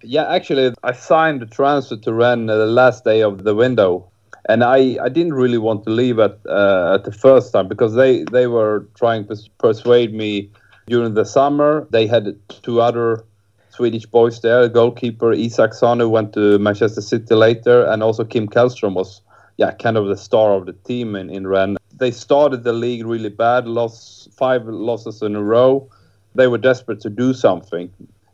Yeah, 0.02 0.28
actually, 0.32 0.74
I 0.82 0.92
signed 0.92 1.40
the 1.40 1.46
transfer 1.46 1.96
to 1.96 2.12
Rennes 2.12 2.48
the 2.48 2.66
last 2.66 3.04
day 3.04 3.22
of 3.22 3.44
the 3.44 3.54
window. 3.54 4.08
And 4.48 4.64
I, 4.64 4.98
I 5.00 5.08
didn't 5.08 5.34
really 5.34 5.58
want 5.58 5.84
to 5.84 5.90
leave 5.90 6.18
at 6.18 6.40
uh, 6.46 6.94
at 6.94 7.04
the 7.04 7.12
first 7.12 7.52
time 7.52 7.68
because 7.68 7.94
they, 7.94 8.24
they 8.24 8.48
were 8.48 8.88
trying 8.96 9.28
to 9.28 9.36
persuade 9.58 10.12
me 10.12 10.50
during 10.88 11.14
the 11.14 11.24
summer. 11.24 11.86
They 11.90 12.08
had 12.08 12.36
two 12.48 12.80
other 12.80 13.24
Swedish 13.72 14.06
boys 14.06 14.40
there. 14.40 14.68
Goalkeeper 14.68 15.32
Isaksson, 15.32 15.98
who 16.00 16.08
went 16.08 16.34
to 16.34 16.58
Manchester 16.58 17.00
City 17.00 17.34
later, 17.34 17.86
and 17.86 18.02
also 18.02 18.24
Kim 18.24 18.46
Källström 18.48 18.94
was, 18.94 19.22
yeah, 19.56 19.72
kind 19.72 19.96
of 19.96 20.06
the 20.08 20.16
star 20.16 20.52
of 20.52 20.66
the 20.66 20.74
team 20.74 21.16
in, 21.16 21.30
in 21.30 21.46
Rennes. 21.46 21.78
They 21.94 22.10
started 22.10 22.64
the 22.64 22.72
league 22.72 23.06
really 23.06 23.30
bad, 23.30 23.66
lost 23.66 24.32
five 24.34 24.66
losses 24.66 25.22
in 25.22 25.36
a 25.36 25.42
row. 25.42 25.88
They 26.34 26.48
were 26.48 26.58
desperate 26.58 27.00
to 27.00 27.10
do 27.10 27.32
something. 27.32 27.90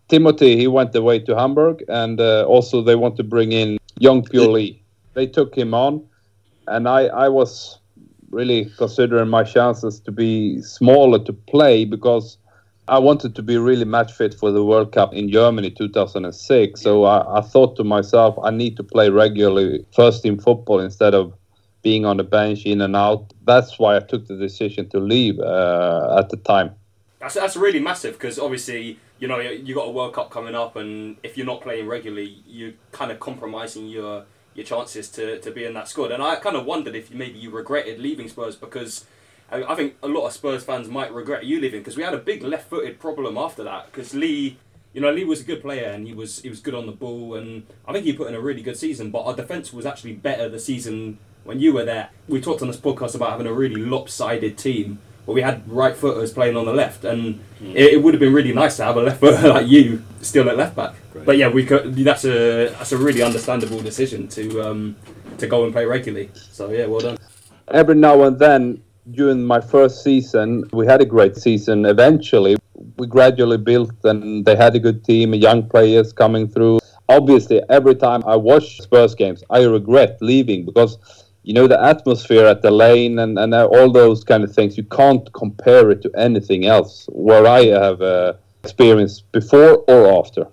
Timothy, 0.09 0.57
he 0.57 0.67
went 0.67 0.95
away 0.95 1.21
to 1.21 1.37
Hamburg, 1.37 1.85
and 1.89 2.21
uh, 2.21 2.45
also 2.45 2.83
they 2.83 2.97
want 2.97 3.17
to 3.17 3.25
bring 3.25 3.53
in 3.53 3.79
young 3.99 4.23
Lee. 4.33 4.83
They 5.15 5.27
took 5.27 5.57
him 5.57 5.75
on, 5.75 6.05
and 6.67 6.89
I, 6.89 7.07
I 7.07 7.29
was 7.29 7.79
really 8.31 8.71
considering 8.77 9.29
my 9.29 9.45
chances 9.45 10.01
to 10.01 10.13
be 10.13 10.61
smaller 10.63 11.19
to 11.25 11.33
play 11.33 11.85
because 11.85 12.39
I 12.89 12.99
wanted 12.99 13.35
to 13.37 13.43
be 13.43 13.59
really 13.59 13.85
match 13.85 14.13
fit 14.13 14.35
for 14.35 14.51
the 14.51 14.65
World 14.65 14.93
Cup 14.93 15.13
in 15.13 15.31
Germany 15.31 15.71
2006. 15.71 16.81
So 16.81 17.05
I, 17.05 17.39
I, 17.39 17.41
thought 17.43 17.77
to 17.77 17.85
myself, 17.85 18.39
I 18.43 18.51
need 18.51 18.77
to 18.79 18.83
play 18.83 19.11
regularly 19.11 19.85
first 19.95 20.23
team 20.23 20.39
football 20.39 20.81
instead 20.81 21.15
of 21.15 21.35
being 21.83 22.07
on 22.07 22.17
the 22.17 22.25
bench 22.25 22.65
in 22.65 22.81
and 22.81 22.97
out. 22.97 23.33
That's 23.45 23.79
why 23.79 23.97
I 23.97 24.01
took 24.01 24.27
the 24.27 24.37
decision 24.37 24.89
to 24.91 24.99
leave 24.99 25.39
uh, 25.39 26.17
at 26.19 26.31
the 26.31 26.37
time. 26.37 26.75
That's 27.21 27.35
that's 27.35 27.57
really 27.57 27.81
massive 27.81 28.15
because 28.15 28.39
obviously 28.39 28.99
you 29.19 29.27
know 29.27 29.41
you 29.41 29.75
got 29.75 29.89
a 29.89 29.91
World 29.91 30.15
Cup 30.15 30.31
coming 30.31 30.55
up, 30.55 30.77
and 30.77 31.17
if 31.23 31.37
you're 31.37 31.47
not 31.47 31.61
playing 31.61 31.89
regularly, 31.89 32.43
you're 32.47 32.75
kind 32.93 33.11
of 33.11 33.19
compromising 33.21 33.89
your 33.89 34.25
your 34.55 34.65
chances 34.65 35.09
to, 35.11 35.39
to 35.41 35.51
be 35.51 35.65
in 35.65 35.75
that 35.75 35.89
squad. 35.89 36.11
And 36.11 36.23
I 36.23 36.37
kind 36.37 36.57
of 36.57 36.65
wondered 36.65 36.95
if 36.95 37.13
maybe 37.13 37.39
you 37.39 37.51
regretted 37.51 37.99
leaving 37.99 38.29
Spurs 38.29 38.57
because 38.57 39.07
I 39.51 39.75
think 39.75 39.97
a 40.03 40.09
lot 40.09 40.27
of 40.27 40.33
Spurs 40.33 40.63
fans 40.63 40.89
might 40.89 41.13
regret 41.13 41.45
you 41.45 41.61
leaving 41.61 41.81
because 41.81 41.97
we 41.97 42.03
had 42.03 42.13
a 42.13 42.19
big 42.19 42.43
left-footed 42.43 43.01
problem 43.01 43.39
after 43.39 43.65
that. 43.65 43.87
Because 43.87 44.13
Lee, 44.15 44.59
you 44.93 45.01
know, 45.01 45.11
Lee 45.11 45.25
was 45.25 45.41
a 45.41 45.45
good 45.45 45.63
player 45.63 45.91
and 45.91 46.07
he 46.07 46.13
was 46.13 46.41
he 46.41 46.51
was 46.51 46.61
good 46.61 46.75
on 46.75 46.87
the 46.87 46.93
ball, 46.93 47.35
and 47.35 47.67
I 47.87 47.93
think 47.93 48.05
he 48.05 48.13
put 48.13 48.29
in 48.29 48.35
a 48.35 48.41
really 48.41 48.63
good 48.63 48.77
season. 48.77 49.11
But 49.11 49.23
our 49.23 49.35
defense 49.35 49.73
was 49.73 49.87
actually 49.87 50.15
better 50.15 50.49
the 50.49 50.59
season 50.59 51.19
when 51.45 51.61
you 51.61 51.73
were 51.73 51.85
there. 51.85 52.11
We 52.29 52.41
talked 52.41 52.61
on 52.61 52.69
this 52.69 52.77
podcast 52.77 53.15
about 53.15 53.31
having 53.31 53.47
a 53.47 53.53
really 53.53 53.81
lopsided 53.81 54.59
team 54.59 54.99
where 55.25 55.35
we 55.35 55.43
had 55.43 55.67
right 55.71 55.97
footers 55.97 56.33
playing 56.33 56.57
on 56.57 56.67
the 56.67 56.73
left, 56.73 57.05
and 57.05 57.41
mm. 57.61 57.75
it, 57.75 57.95
it, 57.95 58.03
would 58.03 58.15
have 58.15 58.21
been 58.21 58.33
really 58.33 58.53
nice 58.53 58.77
to 58.79 58.85
have 58.85 58.97
a 58.97 59.03
left 59.03 59.21
footer 59.21 59.49
like 59.55 59.67
you 59.67 60.03
still 60.21 60.49
at 60.49 60.57
left 60.57 60.75
back. 60.77 60.95
Great. 61.13 61.27
But 61.27 61.37
yeah, 61.39 61.49
we 61.49 61.65
could. 61.65 61.95
That's 61.97 62.25
a 62.25 62.69
that's 62.69 62.93
a 62.93 62.99
really 62.99 63.23
understandable 63.23 63.81
decision 63.81 64.29
to 64.29 64.63
um, 64.63 64.97
to 65.39 65.47
go 65.47 65.65
and 65.65 65.73
play 65.73 65.87
regularly. 65.87 66.31
So 66.35 66.71
yeah, 66.71 66.87
well 66.87 67.01
done. 67.01 67.19
Every 67.71 67.95
now 67.95 68.23
and 68.23 68.39
then 68.39 68.83
during 69.11 69.45
my 69.45 69.61
first 69.61 70.03
season, 70.03 70.65
we 70.73 70.87
had 70.87 71.01
a 71.01 71.05
great 71.05 71.37
season. 71.37 71.87
Eventually, 71.87 72.57
we 72.97 73.07
gradually 73.07 73.59
built, 73.59 73.93
and 74.05 74.45
they 74.45 74.57
had 74.57 74.75
a 74.75 74.79
good 74.79 75.05
team, 75.05 75.35
young 75.35 75.69
players 75.69 76.13
coming 76.13 76.49
through. 76.49 76.79
Obviously, 77.09 77.63
every 77.71 77.95
time 77.95 78.23
I 78.27 78.37
watch 78.37 78.81
Spurs 78.81 79.15
games, 79.15 79.43
I 79.51 79.63
regret 79.65 80.19
leaving 80.21 80.65
because 80.67 80.99
you 81.43 81.55
know 81.55 81.67
the 81.67 81.83
atmosphere 81.83 82.45
at 82.45 82.61
the 82.61 82.71
lane 82.71 83.19
and, 83.19 83.39
and 83.39 83.55
all 83.55 83.91
those 83.91 84.25
kind 84.25 84.45
of 84.45 84.55
things. 84.55 84.77
You 84.77 84.85
can't 84.85 85.33
compare 85.33 85.91
it 85.91 86.03
to 86.03 86.11
anything 86.17 86.67
else 86.67 87.09
where 87.11 87.47
I 87.47 87.67
have 87.67 88.03
uh, 88.03 88.35
experienced 88.63 89.31
before 89.33 89.85
or 89.89 90.19
after. 90.19 90.47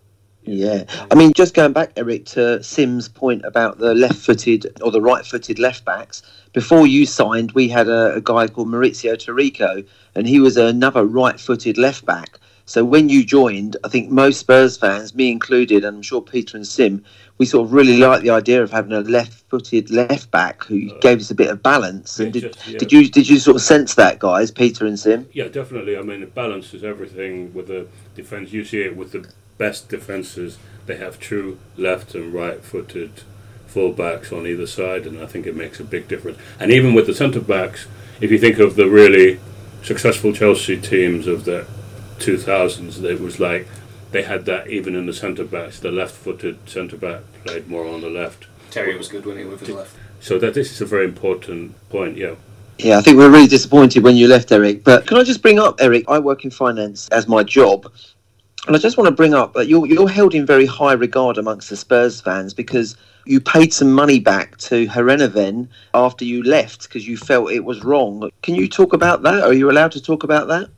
Yeah, 0.46 0.84
I 1.10 1.16
mean, 1.16 1.34
just 1.34 1.56
going 1.56 1.74
back, 1.74 1.94
Eric, 1.96 2.26
to 2.28 2.62
Sim's 2.64 3.08
point 3.08 3.44
about 3.46 3.80
the 3.80 3.96
left-footed 3.96 4.80
or 4.82 4.92
the 4.92 5.02
right-footed 5.02 5.58
left 5.58 5.86
backs. 5.86 6.22
Before 6.54 6.86
you 6.86 7.06
signed, 7.06 7.52
we 7.54 7.68
had 7.68 7.88
a, 7.88 8.14
a 8.14 8.22
guy 8.22 8.48
called 8.48 8.68
Maurizio 8.68 9.16
Taricco, 9.16 9.86
and 10.14 10.28
he 10.28 10.40
was 10.40 10.56
another 10.56 11.04
right-footed 11.04 11.78
left 11.78 12.06
back. 12.06 12.40
So 12.68 12.84
when 12.84 13.10
you 13.10 13.24
joined, 13.24 13.78
I 13.84 13.90
think 13.90 14.10
most 14.10 14.40
Spurs 14.40 14.78
fans, 14.78 15.14
me 15.14 15.32
included, 15.32 15.84
and 15.84 15.98
I'm 15.98 16.02
sure 16.02 16.22
Peter 16.22 16.58
and 16.58 16.66
Sim, 16.66 17.04
we 17.38 17.46
sort 17.46 17.66
of 17.66 17.74
really 17.74 17.98
liked 17.98 18.24
the 18.24 18.32
idea 18.32 18.64
of 18.64 18.72
having 18.72 18.94
a 18.94 19.02
left-footed 19.02 19.92
left 19.92 20.32
back 20.32 20.64
who 20.64 20.90
uh, 20.90 21.00
gave 21.00 21.20
us 21.20 21.30
a 21.30 21.36
bit 21.36 21.50
of 21.50 21.62
balance. 21.62 22.20
And 22.20 22.34
did, 22.34 22.54
just, 22.54 22.68
yeah. 22.68 22.80
did 22.80 22.92
you 22.92 23.10
did 23.10 23.30
you 23.30 23.38
sort 23.38 23.58
of 23.58 23.62
sense 23.62 23.96
that, 23.96 24.18
guys, 24.18 24.50
Peter 24.50 24.86
and 24.86 24.98
Sim? 24.98 25.28
Yeah, 25.34 25.48
definitely. 25.48 25.98
I 25.98 26.02
mean, 26.02 26.26
balance 26.34 26.74
is 26.74 26.84
everything 26.84 27.54
with 27.54 27.68
the 27.68 27.88
defense. 28.16 28.52
You 28.52 28.66
see 28.66 28.82
it 28.82 28.96
with 28.96 29.12
the 29.12 29.30
best 29.58 29.90
defenses. 29.90 30.58
They 30.86 30.98
have 30.98 31.20
true 31.20 31.58
left 31.78 32.14
and 32.16 32.34
right-footed 32.34 33.24
full-backs 33.68 34.32
on 34.32 34.48
either 34.48 34.68
side, 34.68 35.06
and 35.06 35.20
I 35.22 35.26
think 35.26 35.46
it 35.46 35.56
makes 35.56 35.80
a 35.80 35.84
big 35.84 36.08
difference. 36.08 36.38
And 36.60 36.72
even 36.72 36.94
with 36.94 37.08
the 37.08 37.14
centre 37.14 37.42
backs, 37.42 37.88
if 38.22 38.32
you 38.32 38.38
think 38.38 38.60
of 38.60 38.76
the 38.76 38.88
really 38.88 39.40
successful 39.84 40.34
Chelsea 40.34 40.80
teams 40.80 41.28
of 41.28 41.46
the 41.46 41.68
2000s, 42.20 43.04
it 43.04 43.20
was 43.20 43.40
like 43.40 43.68
they 44.12 44.24
had 44.24 44.46
that 44.46 44.68
even 44.70 44.96
in 44.96 45.06
the 45.06 45.14
centre 45.14 45.44
backs. 45.44 45.80
The 45.80 45.92
left-footed 45.92 46.70
centre 46.70 46.98
back 46.98 47.22
played 47.44 47.68
more 47.68 47.86
on 47.88 48.02
the 48.02 48.10
left. 48.10 48.46
Terry 48.72 48.98
was 48.98 49.08
good 49.08 49.26
when 49.26 49.38
he 49.38 49.44
with 49.44 49.60
his 49.60 49.70
left. 49.70 49.96
So 50.22 50.40
that 50.40 50.54
this 50.54 50.72
is 50.72 50.82
a 50.82 50.86
very 50.86 51.06
important 51.06 51.76
point. 51.90 52.18
Yeah. 52.18 52.36
Yeah, 52.78 52.98
I 52.98 53.02
think 53.02 53.18
we 53.18 53.24
are 53.24 53.30
really 53.30 53.48
disappointed 53.48 54.04
when 54.04 54.16
you 54.16 54.28
left, 54.28 54.52
Eric. 54.52 54.84
But 54.84 55.08
can 55.08 55.18
I 55.18 55.24
just 55.24 55.42
bring 55.42 55.60
up, 55.60 55.80
Eric? 55.80 56.06
I 56.08 56.20
work 56.20 56.46
in 56.46 56.52
finance 56.52 57.08
as 57.10 57.28
my 57.28 57.44
job, 57.44 57.92
and 58.68 58.76
I 58.76 58.80
just 58.80 58.98
want 58.98 59.08
to 59.08 59.16
bring 59.16 59.34
up 59.34 59.54
that 59.54 59.68
you're 59.68 59.86
you're 59.86 60.10
held 60.10 60.34
in 60.34 60.46
very 60.46 60.66
high 60.66 60.94
regard 60.94 61.38
amongst 61.38 61.70
the 61.70 61.78
Spurs 61.78 62.22
fans 62.22 62.54
because 62.54 62.96
you 63.26 63.40
paid 63.40 63.74
some 63.74 63.92
money 63.92 64.20
back 64.20 64.58
to 64.58 64.88
Heerenveen 64.88 65.68
after 65.94 66.26
you 66.26 66.44
left 66.44 66.84
because 66.84 67.08
you 67.08 67.18
felt 67.18 67.52
it 67.52 67.66
was 67.66 67.84
wrong. 67.84 68.30
Can 68.44 68.56
you 68.56 68.68
talk 68.68 68.94
about 68.94 69.24
that? 69.24 69.42
Are 69.44 69.54
you 69.54 69.70
allowed 69.70 69.92
to 69.94 70.02
talk 70.02 70.24
about 70.24 70.48
that? 70.48 70.70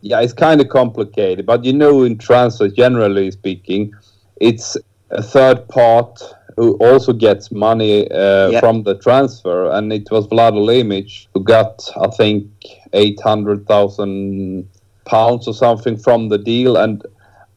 Yeah, 0.00 0.20
it's 0.20 0.32
kind 0.32 0.60
of 0.60 0.68
complicated, 0.68 1.46
but 1.46 1.64
you 1.64 1.72
know, 1.72 2.02
in 2.02 2.18
transfer, 2.18 2.68
generally 2.68 3.30
speaking, 3.30 3.92
it's 4.36 4.76
a 5.10 5.22
third 5.22 5.68
part 5.68 6.20
who 6.56 6.74
also 6.74 7.12
gets 7.12 7.50
money 7.50 8.10
uh, 8.10 8.48
yep. 8.48 8.60
from 8.60 8.82
the 8.82 8.96
transfer, 8.98 9.70
and 9.70 9.92
it 9.92 10.10
was 10.10 10.26
Vlado 10.26 10.60
Lemic 10.60 11.28
who 11.34 11.42
got, 11.42 11.88
I 12.00 12.08
think, 12.08 12.46
eight 12.92 13.20
hundred 13.20 13.66
thousand 13.66 14.68
pounds 15.04 15.48
or 15.48 15.54
something 15.54 15.96
from 15.96 16.28
the 16.28 16.38
deal, 16.38 16.76
and 16.76 17.04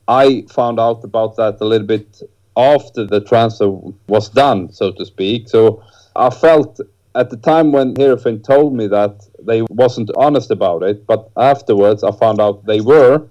I 0.07 0.45
found 0.49 0.79
out 0.79 1.03
about 1.03 1.35
that 1.37 1.57
a 1.61 1.65
little 1.65 1.87
bit 1.87 2.21
after 2.55 3.05
the 3.05 3.21
transfer 3.21 3.69
was 4.07 4.29
done, 4.29 4.71
so 4.71 4.91
to 4.91 5.05
speak. 5.05 5.49
So 5.49 5.83
I 6.15 6.29
felt 6.29 6.79
at 7.15 7.29
the 7.29 7.37
time 7.37 7.71
when 7.71 7.95
Heerenveen 7.95 8.43
told 8.43 8.75
me 8.75 8.87
that 8.87 9.27
they 9.41 9.61
wasn't 9.63 10.11
honest 10.17 10.51
about 10.51 10.83
it, 10.83 11.07
but 11.07 11.29
afterwards 11.37 12.03
I 12.03 12.11
found 12.11 12.39
out 12.39 12.65
they 12.65 12.81
were. 12.81 13.25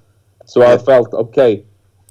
So 0.47 0.61
yeah. 0.61 0.75
I 0.75 0.78
felt 0.78 1.12
okay, 1.14 1.64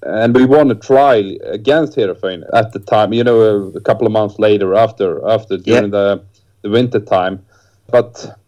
and 0.04 0.34
we 0.36 0.46
won 0.46 0.72
a 0.72 0.76
trial 0.76 1.36
against 1.44 1.96
Heerenveen 1.96 2.44
at 2.54 2.72
the 2.74 2.80
time. 2.80 3.14
You 3.14 3.24
know, 3.24 3.42
a, 3.42 3.70
a, 3.70 3.82
couple 3.82 4.08
of 4.08 4.14
months 4.14 4.40
later, 4.40 4.76
after 4.76 5.28
after 5.28 5.58
during 5.58 5.86
yeah. 5.86 5.98
the 5.98 6.24
the 6.62 6.70
winter 6.70 7.00
time. 7.00 7.46
But 7.92 8.40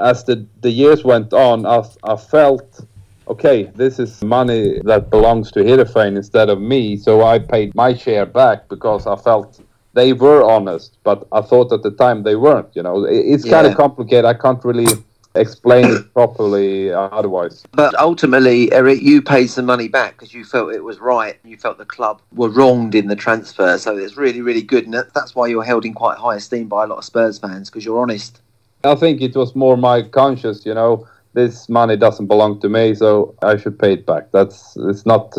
as 0.00 0.24
the 0.24 0.46
the 0.60 0.70
years 0.70 1.02
went 1.02 1.32
on, 1.32 1.66
I 1.66 1.84
I 2.04 2.16
felt 2.16 2.84
okay, 3.28 3.64
this 3.74 3.98
is 3.98 4.22
money 4.22 4.80
that 4.84 5.10
belongs 5.10 5.50
to 5.52 5.60
Heerenveen 5.60 6.16
instead 6.16 6.48
of 6.48 6.60
me. 6.60 6.96
So 6.96 7.22
I 7.22 7.38
paid 7.38 7.74
my 7.74 7.94
share 7.94 8.26
back 8.26 8.68
because 8.68 9.06
I 9.06 9.16
felt 9.16 9.60
they 9.94 10.12
were 10.12 10.42
honest, 10.42 10.98
but 11.02 11.26
I 11.32 11.42
thought 11.42 11.72
at 11.72 11.82
the 11.82 11.90
time 11.90 12.22
they 12.22 12.36
weren't. 12.36 12.74
You 12.74 12.82
know, 12.82 13.04
it's 13.04 13.44
yeah. 13.44 13.52
kind 13.52 13.66
of 13.66 13.76
complicated. 13.76 14.24
I 14.24 14.34
can't 14.34 14.64
really 14.64 14.86
explain 15.34 15.86
it 15.86 16.12
properly 16.14 16.92
otherwise. 16.92 17.64
But 17.72 17.98
ultimately, 17.98 18.70
Eric, 18.72 19.00
you 19.00 19.22
paid 19.22 19.48
some 19.48 19.64
money 19.66 19.88
back 19.88 20.12
because 20.12 20.34
you 20.34 20.44
felt 20.44 20.72
it 20.72 20.84
was 20.84 20.98
right. 20.98 21.38
You 21.44 21.56
felt 21.56 21.78
the 21.78 21.84
club 21.84 22.20
were 22.34 22.50
wronged 22.50 22.94
in 22.94 23.06
the 23.06 23.16
transfer. 23.16 23.78
So 23.78 23.96
it's 23.96 24.16
really, 24.16 24.40
really 24.40 24.62
good. 24.62 24.84
And 24.84 24.94
that's 25.14 25.34
why 25.34 25.46
you're 25.46 25.64
held 25.64 25.84
in 25.84 25.94
quite 25.94 26.18
high 26.18 26.36
esteem 26.36 26.68
by 26.68 26.84
a 26.84 26.86
lot 26.86 26.98
of 26.98 27.04
Spurs 27.04 27.38
fans 27.38 27.70
because 27.70 27.84
you're 27.84 28.00
honest. 28.00 28.40
I 28.84 28.96
think 28.96 29.22
it 29.22 29.36
was 29.36 29.54
more 29.54 29.76
my 29.76 30.02
conscience, 30.02 30.66
you 30.66 30.74
know 30.74 31.06
this 31.34 31.68
money 31.68 31.96
doesn't 31.96 32.26
belong 32.26 32.60
to 32.60 32.68
me, 32.68 32.94
so 32.94 33.34
I 33.42 33.56
should 33.56 33.78
pay 33.78 33.94
it 33.94 34.06
back. 34.06 34.30
That's 34.32 34.76
it's 34.76 35.06
not 35.06 35.34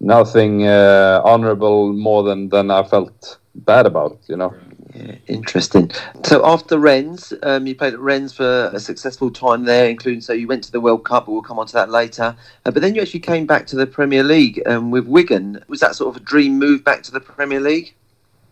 nothing 0.00 0.66
uh, 0.66 1.22
honorable 1.24 1.92
more 1.92 2.22
than 2.22 2.48
than 2.48 2.70
I 2.70 2.82
felt 2.82 3.38
bad 3.54 3.86
about 3.86 4.18
you 4.28 4.36
know. 4.36 4.54
Yeah, 4.94 5.14
interesting. 5.26 5.90
So 6.24 6.44
after 6.44 6.78
Rennes, 6.78 7.32
um, 7.42 7.66
you 7.66 7.74
played 7.74 7.94
at 7.94 8.00
Rennes 8.00 8.34
for 8.34 8.70
a 8.74 8.78
successful 8.78 9.30
time 9.30 9.64
there, 9.64 9.88
including 9.88 10.20
so 10.20 10.34
you 10.34 10.46
went 10.46 10.64
to 10.64 10.72
the 10.72 10.80
World 10.80 11.04
Cup, 11.04 11.26
but 11.26 11.32
we'll 11.32 11.42
come 11.42 11.58
on 11.58 11.66
to 11.66 11.72
that 11.72 11.88
later. 11.88 12.36
Uh, 12.66 12.70
but 12.70 12.82
then 12.82 12.94
you 12.94 13.00
actually 13.00 13.20
came 13.20 13.46
back 13.46 13.66
to 13.68 13.76
the 13.76 13.86
Premier 13.86 14.22
League 14.22 14.62
um, 14.66 14.90
with 14.90 15.06
Wigan. 15.06 15.64
Was 15.68 15.80
that 15.80 15.96
sort 15.96 16.14
of 16.14 16.20
a 16.20 16.24
dream 16.24 16.58
move 16.58 16.84
back 16.84 17.02
to 17.04 17.10
the 17.10 17.20
Premier 17.20 17.60
League? 17.60 17.94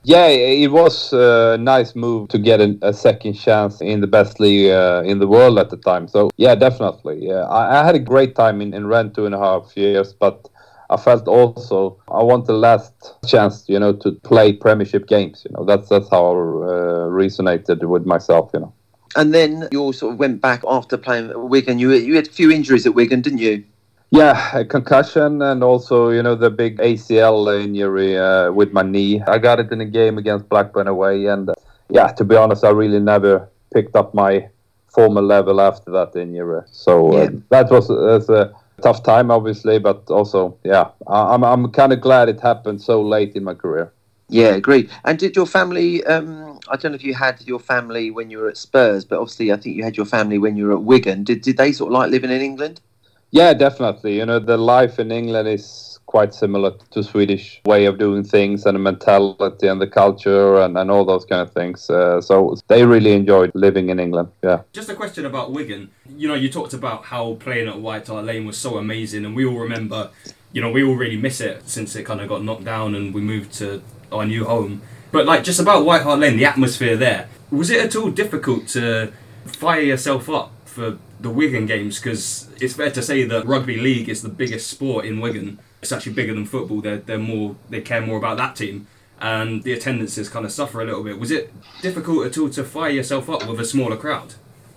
Yeah, 0.02 0.28
it 0.28 0.70
was 0.70 1.12
a 1.12 1.58
nice 1.58 1.94
move 1.94 2.28
to 2.30 2.38
get 2.38 2.60
a, 2.60 2.78
a 2.80 2.94
second 2.94 3.34
chance 3.34 3.82
in 3.82 4.00
the 4.00 4.06
best 4.06 4.40
league 4.40 4.70
uh, 4.70 5.02
in 5.04 5.18
the 5.18 5.28
world 5.28 5.58
at 5.58 5.68
the 5.68 5.76
time. 5.76 6.08
So 6.08 6.30
yeah, 6.36 6.54
definitely. 6.54 7.26
Yeah, 7.26 7.42
I, 7.42 7.80
I, 7.80 7.84
had 7.84 7.94
a 7.94 7.98
great 7.98 8.34
time 8.34 8.62
in 8.62 8.72
in 8.72 8.86
Rennes 8.86 9.14
two 9.14 9.26
and 9.26 9.34
a 9.34 9.38
half 9.38 9.76
years, 9.76 10.14
but 10.14 10.48
I 10.88 10.96
felt 10.96 11.28
also 11.28 11.98
I 12.10 12.22
want 12.22 12.46
the 12.46 12.54
last 12.54 12.94
chance, 13.26 13.64
you 13.68 13.78
know, 13.78 13.92
to 13.96 14.12
play 14.12 14.54
Premiership 14.54 15.06
games. 15.06 15.44
You 15.44 15.54
know, 15.54 15.64
that's 15.64 15.88
that's 15.90 16.08
how 16.08 16.24
I 16.24 16.30
uh, 16.30 17.08
resonated 17.10 17.84
with 17.84 18.06
myself. 18.06 18.50
You 18.54 18.60
know. 18.60 18.72
And 19.16 19.34
then 19.34 19.68
you 19.70 19.92
sort 19.92 20.14
of 20.14 20.18
went 20.18 20.40
back 20.40 20.62
after 20.66 20.96
playing 20.96 21.32
Wigan. 21.48 21.78
You 21.78 21.92
you 21.92 22.16
had 22.16 22.28
a 22.28 22.30
few 22.30 22.50
injuries 22.50 22.86
at 22.86 22.94
Wigan, 22.94 23.20
didn't 23.20 23.40
you? 23.40 23.64
Yeah, 24.10 24.58
a 24.58 24.64
concussion 24.64 25.40
and 25.40 25.62
also, 25.62 26.10
you 26.10 26.22
know, 26.22 26.34
the 26.34 26.50
big 26.50 26.78
ACL 26.78 27.62
injury 27.62 28.18
uh, 28.18 28.50
with 28.50 28.72
my 28.72 28.82
knee. 28.82 29.22
I 29.22 29.38
got 29.38 29.60
it 29.60 29.70
in 29.70 29.80
a 29.80 29.84
game 29.84 30.18
against 30.18 30.48
Blackburn 30.48 30.88
away, 30.88 31.26
and 31.26 31.48
uh, 31.48 31.54
yeah, 31.88 32.08
to 32.08 32.24
be 32.24 32.34
honest, 32.34 32.64
I 32.64 32.70
really 32.70 32.98
never 32.98 33.48
picked 33.72 33.94
up 33.94 34.12
my 34.12 34.48
former 34.88 35.22
level 35.22 35.60
after 35.60 35.92
that 35.92 36.16
injury. 36.16 36.62
So 36.72 37.12
uh, 37.12 37.22
yeah. 37.22 37.28
that 37.50 37.70
was, 37.70 37.88
was 37.88 38.28
a 38.28 38.52
tough 38.82 39.04
time, 39.04 39.30
obviously, 39.30 39.78
but 39.78 40.10
also, 40.10 40.58
yeah, 40.64 40.90
I'm 41.06 41.44
I'm 41.44 41.70
kind 41.70 41.92
of 41.92 42.00
glad 42.00 42.28
it 42.28 42.40
happened 42.40 42.82
so 42.82 43.00
late 43.00 43.36
in 43.36 43.44
my 43.44 43.54
career. 43.54 43.92
Yeah, 44.28 44.54
agreed. 44.54 44.90
And 45.04 45.18
did 45.20 45.36
your 45.36 45.46
family? 45.46 46.04
Um, 46.04 46.58
I 46.68 46.76
don't 46.76 46.92
know 46.92 46.96
if 46.96 47.04
you 47.04 47.14
had 47.14 47.42
your 47.46 47.60
family 47.60 48.10
when 48.10 48.28
you 48.30 48.38
were 48.38 48.48
at 48.48 48.56
Spurs, 48.56 49.04
but 49.04 49.20
obviously, 49.20 49.52
I 49.52 49.56
think 49.56 49.76
you 49.76 49.84
had 49.84 49.96
your 49.96 50.06
family 50.06 50.38
when 50.38 50.56
you 50.56 50.66
were 50.66 50.72
at 50.72 50.82
Wigan. 50.82 51.22
Did 51.22 51.42
did 51.42 51.56
they 51.56 51.70
sort 51.70 51.92
of 51.92 51.94
like 51.94 52.10
living 52.10 52.30
in 52.30 52.40
England? 52.40 52.80
Yeah, 53.30 53.54
definitely. 53.54 54.16
You 54.16 54.26
know, 54.26 54.38
the 54.38 54.56
life 54.56 54.98
in 54.98 55.12
England 55.12 55.48
is 55.48 55.98
quite 56.06 56.34
similar 56.34 56.72
to 56.90 57.04
Swedish 57.04 57.60
way 57.64 57.86
of 57.86 57.96
doing 57.96 58.24
things 58.24 58.66
and 58.66 58.74
the 58.74 58.80
mentality 58.80 59.68
and 59.68 59.80
the 59.80 59.86
culture 59.86 60.60
and, 60.60 60.76
and 60.76 60.90
all 60.90 61.04
those 61.04 61.24
kind 61.24 61.40
of 61.40 61.52
things. 61.52 61.88
Uh, 61.88 62.20
so 62.20 62.56
they 62.66 62.84
really 62.84 63.12
enjoyed 63.12 63.52
living 63.54 63.90
in 63.90 64.00
England. 64.00 64.28
Yeah. 64.42 64.62
Just 64.72 64.88
a 64.88 64.94
question 64.94 65.24
about 65.24 65.52
Wigan. 65.52 65.90
You 66.16 66.26
know, 66.26 66.34
you 66.34 66.50
talked 66.50 66.72
about 66.72 67.04
how 67.04 67.34
playing 67.34 67.68
at 67.68 67.78
White 67.78 68.08
Hart 68.08 68.24
Lane 68.24 68.44
was 68.44 68.58
so 68.58 68.76
amazing, 68.78 69.24
and 69.24 69.36
we 69.36 69.44
all 69.44 69.58
remember. 69.58 70.10
You 70.52 70.60
know, 70.60 70.72
we 70.72 70.82
all 70.82 70.96
really 70.96 71.16
miss 71.16 71.40
it 71.40 71.68
since 71.68 71.94
it 71.94 72.02
kind 72.02 72.20
of 72.20 72.28
got 72.28 72.42
knocked 72.42 72.64
down 72.64 72.96
and 72.96 73.14
we 73.14 73.20
moved 73.20 73.52
to 73.58 73.80
our 74.10 74.26
new 74.26 74.44
home. 74.44 74.82
But 75.12 75.24
like, 75.24 75.44
just 75.44 75.60
about 75.60 75.84
White 75.84 76.02
Hart 76.02 76.18
Lane, 76.18 76.36
the 76.36 76.44
atmosphere 76.44 76.96
there. 76.96 77.28
Was 77.52 77.70
it 77.70 77.80
at 77.84 77.94
all 77.94 78.10
difficult 78.10 78.66
to 78.68 79.12
fire 79.46 79.80
yourself 79.80 80.28
up 80.28 80.50
for 80.64 80.98
the 81.20 81.30
Wigan 81.30 81.66
games 81.66 81.98
because 82.00 82.48
it's 82.60 82.74
fair 82.74 82.90
to 82.90 83.02
say 83.02 83.24
that 83.24 83.46
rugby 83.46 83.76
league 83.76 84.08
is 84.08 84.22
the 84.22 84.28
biggest 84.28 84.68
sport 84.70 85.04
in 85.04 85.20
Wigan. 85.20 85.58
It's 85.82 85.92
actually 85.92 86.12
bigger 86.14 86.34
than 86.34 86.46
football. 86.46 86.80
They're, 86.80 86.98
they're 86.98 87.18
more 87.18 87.56
they 87.68 87.80
care 87.80 88.00
more 88.00 88.18
about 88.18 88.36
that 88.38 88.56
team, 88.56 88.86
and 89.20 89.62
the 89.62 89.72
attendances 89.72 90.28
kind 90.28 90.44
of 90.44 90.52
suffer 90.52 90.80
a 90.80 90.84
little 90.84 91.02
bit. 91.04 91.18
Was 91.18 91.30
it 91.30 91.52
difficult 91.82 92.26
at 92.26 92.38
all 92.38 92.50
to 92.50 92.64
fire 92.64 92.90
yourself 92.90 93.28
up 93.30 93.46
with 93.46 93.60
a 93.60 93.64
smaller 93.64 93.96
crowd? 93.96 94.34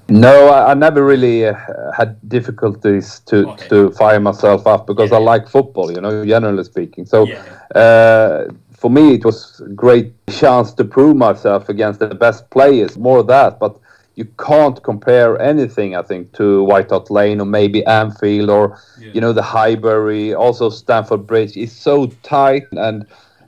No, 0.09 0.47
I, 0.49 0.71
I 0.71 0.73
never 0.73 1.03
really 1.05 1.45
uh, 1.47 1.55
had 1.97 2.17
difficulties 2.27 3.21
to, 3.27 3.47
Okay. 3.49 3.67
to 3.69 3.91
fire 3.91 4.19
myself 4.19 4.67
up 4.67 4.85
because 4.85 5.11
I 5.13 5.17
like 5.17 5.47
football, 5.47 5.91
you 5.91 6.01
know, 6.01 6.25
generally 6.25 6.63
speaking. 6.65 7.05
So 7.05 7.25
Yeah. 7.27 7.41
uh, 7.73 8.45
for 8.71 8.89
me, 8.89 9.13
it 9.13 9.23
was 9.23 9.61
a 9.65 9.69
great 9.69 10.11
chance 10.27 10.73
to 10.73 10.83
prove 10.83 11.15
myself 11.15 11.69
against 11.69 11.99
the 12.01 12.13
best 12.13 12.49
players, 12.49 12.97
more 12.97 13.19
of 13.19 13.27
that. 13.27 13.59
But 13.59 13.79
you 14.15 14.25
can't 14.37 14.81
compare 14.83 15.41
anything, 15.41 15.95
I 15.95 16.03
think, 16.03 16.33
to 16.33 16.63
White 16.63 16.89
Hart 16.89 17.09
Lane 17.09 17.39
or 17.41 17.45
maybe 17.45 17.83
Anfield 17.85 18.49
or, 18.49 18.77
you 19.13 19.21
know, 19.21 19.33
the 19.33 19.41
Highbury, 19.41 20.33
also 20.33 20.69
Stamford 20.69 21.25
Bridge. 21.25 21.57
It's 21.57 21.73
so 21.73 22.07
tight 22.21 22.67
and 22.73 23.05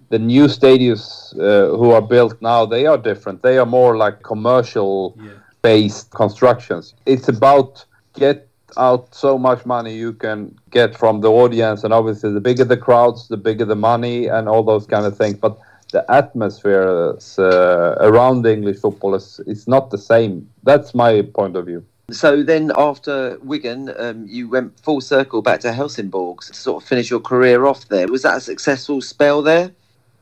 the 0.10 0.20
new 0.20 0.46
stadiums 0.46 1.34
uh, 1.40 1.76
who 1.78 1.92
are 1.92 2.02
built 2.02 2.42
now, 2.42 2.66
they 2.66 2.86
are 2.86 2.98
different. 2.98 3.42
They 3.42 3.58
are 3.58 3.66
more 3.66 3.98
like 3.98 4.24
commercial 4.24 5.16
Yeah. 5.18 5.32
based 5.62 6.12
constructions. 6.12 6.94
It's 7.06 7.28
about 7.28 7.86
get 8.14 8.48
out 8.78 9.14
so 9.16 9.38
much 9.38 9.66
money 9.66 9.94
you 9.96 10.14
can 10.14 10.56
get 10.70 10.96
from 10.96 11.22
the 11.22 11.32
audience, 11.32 11.84
and 11.84 11.94
obviously 11.94 12.32
the 12.32 12.42
bigger 12.42 12.66
the 12.66 12.78
crowds, 12.78 13.28
the 13.28 13.38
bigger 13.38 13.66
the 13.66 13.76
money, 13.76 14.28
and 14.28 14.48
all 14.50 14.64
those 14.64 14.86
kind 14.86 15.06
of 15.06 15.18
things. 15.18 15.38
But 15.46 15.58
the 15.96 16.04
atmosphere 16.12 17.16
uh, 17.38 17.96
around 18.10 18.46
English 18.46 18.80
football 18.80 19.16
is, 19.16 19.40
is 19.48 19.66
not 19.66 19.92
the 19.92 19.98
same. 19.98 20.34
That's 20.64 20.94
my 20.94 21.22
point 21.22 21.56
of 21.56 21.66
view. 21.66 21.86
So 22.12 22.44
then, 22.44 22.72
after 22.78 23.40
Wigan, 23.42 23.82
um, 23.98 24.28
you 24.28 24.50
went 24.50 24.78
full 24.80 25.02
circle 25.02 25.42
back 25.42 25.62
to 25.62 25.72
Helsingborg 25.72 26.42
to 26.42 26.54
sort 26.54 26.84
of 26.84 26.88
finish 26.88 27.10
your 27.10 27.22
career 27.22 27.66
off 27.66 27.88
there. 27.88 28.08
Was 28.08 28.24
that 28.24 28.38
a 28.38 28.42
successful 28.42 29.02
spell 29.02 29.42
there? 29.42 29.72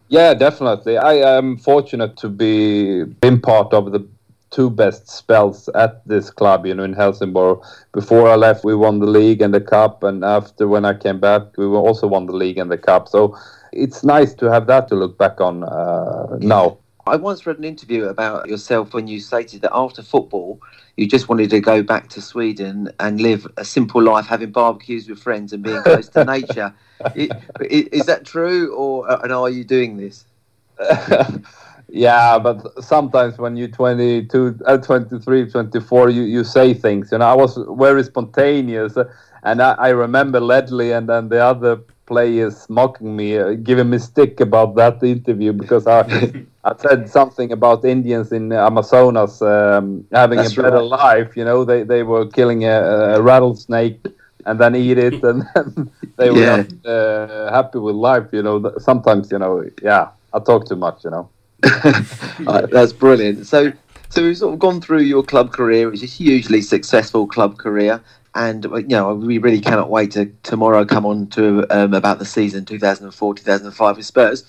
Yeah, 0.09 0.35
definitely. 0.35 0.95
I 0.97 1.15
am 1.37 1.57
fortunate 1.57 2.15
to 2.17 2.29
be 2.29 3.03
been 3.25 3.41
part 3.41 3.73
of 3.73 3.91
the 3.91 4.07
two 4.51 4.69
best 4.69 5.09
spells 5.09 5.67
at 5.69 6.07
this 6.07 6.29
club, 6.29 6.67
you 6.67 6.75
know, 6.75 6.83
in 6.83 6.93
Helsingborg. 6.93 7.59
Before 7.91 8.29
I 8.29 8.35
left, 8.35 8.63
we 8.63 8.75
won 8.75 8.99
the 8.99 9.07
league 9.19 9.41
and 9.41 9.53
the 9.53 9.65
cup, 9.75 10.03
and 10.03 10.23
after 10.23 10.67
when 10.67 10.85
I 10.85 10.93
came 10.93 11.19
back, 11.19 11.41
we 11.57 11.65
also 11.65 12.05
won 12.07 12.27
the 12.27 12.37
league 12.43 12.59
and 12.59 12.69
the 12.71 12.77
cup. 12.77 13.09
So 13.09 13.35
it's 13.75 14.03
nice 14.03 14.33
to 14.35 14.51
have 14.51 14.67
that 14.67 14.87
to 14.89 14.95
look 14.95 15.17
back 15.17 15.41
on 15.41 15.63
uh, 15.63 16.37
now. 16.39 16.77
I 17.05 17.17
once 17.17 17.45
read 17.45 17.57
an 17.57 17.65
interview 17.65 18.05
about 18.05 18.47
yourself 18.47 18.93
when 18.93 19.07
you 19.07 19.19
stated 19.19 19.61
that 19.63 19.71
after 19.73 20.01
football, 20.01 20.61
you 20.95 21.05
just 21.05 21.27
wanted 21.27 21.49
to 21.49 21.59
go 21.59 21.83
back 21.83 22.07
to 22.09 22.21
Sweden 22.21 22.89
and 22.99 23.19
live 23.19 23.45
a 23.57 23.65
simple 23.65 24.01
life, 24.01 24.25
having 24.25 24.51
barbecues 24.51 25.09
with 25.09 25.19
friends 25.19 25.51
and 25.51 25.63
being 25.63 25.81
close 25.83 26.07
to 26.09 26.23
nature. 26.23 26.73
Is 27.15 28.05
that 28.05 28.25
true, 28.25 28.73
or 28.73 29.11
uh, 29.11 29.19
and 29.21 29.33
are 29.33 29.49
you 29.49 29.65
doing 29.65 29.97
this? 29.97 30.23
yeah, 31.89 32.39
but 32.39 32.81
sometimes 32.81 33.37
when 33.37 33.57
you're 33.57 33.67
22, 33.67 34.59
uh, 34.65 34.77
23, 34.77 35.49
24, 35.49 36.09
you, 36.09 36.21
you 36.21 36.43
say 36.45 36.73
things. 36.73 37.11
You 37.11 37.17
know, 37.17 37.25
I 37.25 37.33
was 37.33 37.59
very 37.77 38.03
spontaneous, 38.03 38.95
uh, 38.95 39.11
and 39.43 39.61
I, 39.61 39.73
I 39.73 39.89
remember 39.89 40.39
Ledley 40.39 40.93
and 40.93 41.09
then 41.09 41.27
the 41.27 41.43
other 41.43 41.83
players 42.05 42.69
mocking 42.69 43.15
me, 43.15 43.37
uh, 43.37 43.53
giving 43.53 43.89
me 43.89 43.97
stick 43.97 44.39
about 44.39 44.75
that 44.75 45.01
interview 45.03 45.53
because 45.53 45.87
I 45.87 46.01
I 46.63 46.75
said 46.77 47.09
something 47.09 47.51
about 47.51 47.85
Indians 47.85 48.31
in 48.31 48.51
Amazonas 48.51 49.41
um, 49.41 50.05
having 50.11 50.39
That's 50.39 50.53
a 50.57 50.61
better 50.61 50.81
right. 50.81 50.81
life. 50.81 51.35
You 51.35 51.45
know, 51.45 51.63
they 51.65 51.83
they 51.83 52.03
were 52.03 52.25
killing 52.27 52.65
a, 52.65 52.77
a 53.17 53.21
rattlesnake 53.21 54.01
and 54.45 54.59
then 54.59 54.75
eat 54.75 54.97
it, 54.97 55.23
and 55.23 55.43
then 55.55 55.91
they 56.17 56.31
were 56.31 56.41
Yeah. 56.41 56.57
not 56.57 56.67
uh, 56.85 57.51
happy 57.51 57.79
with 57.79 57.95
life. 57.95 58.27
You 58.31 58.43
know, 58.43 58.73
sometimes 58.77 59.31
you 59.31 59.39
know, 59.39 59.63
yeah, 59.81 60.09
I 60.33 60.39
talk 60.39 60.67
too 60.67 60.75
much. 60.75 61.03
You 61.03 61.11
know. 61.11 61.29
That's 62.71 62.93
brilliant. 62.93 63.45
So, 63.47 63.71
so 64.09 64.23
we've 64.23 64.37
sort 64.37 64.53
of 64.53 64.59
gone 64.59 64.81
through 64.81 65.01
your 65.01 65.23
club 65.23 65.51
career, 65.51 65.89
which 65.89 66.03
is 66.03 66.11
a 66.11 66.23
hugely 66.23 66.61
successful 66.61 67.27
club 67.27 67.57
career, 67.57 68.01
and 68.35 68.65
uh, 68.65 68.75
you 68.77 68.87
know 68.87 69.13
we 69.13 69.37
really 69.37 69.61
cannot 69.61 69.89
wait 69.89 70.11
to 70.11 70.25
tomorrow 70.43 70.85
come 70.85 71.05
on 71.05 71.27
to 71.27 71.65
um, 71.69 71.93
about 71.93 72.19
the 72.19 72.25
season 72.25 72.65
2004 72.65 73.35
2005 73.35 73.97
with 73.97 74.05
Spurs. 74.05 74.43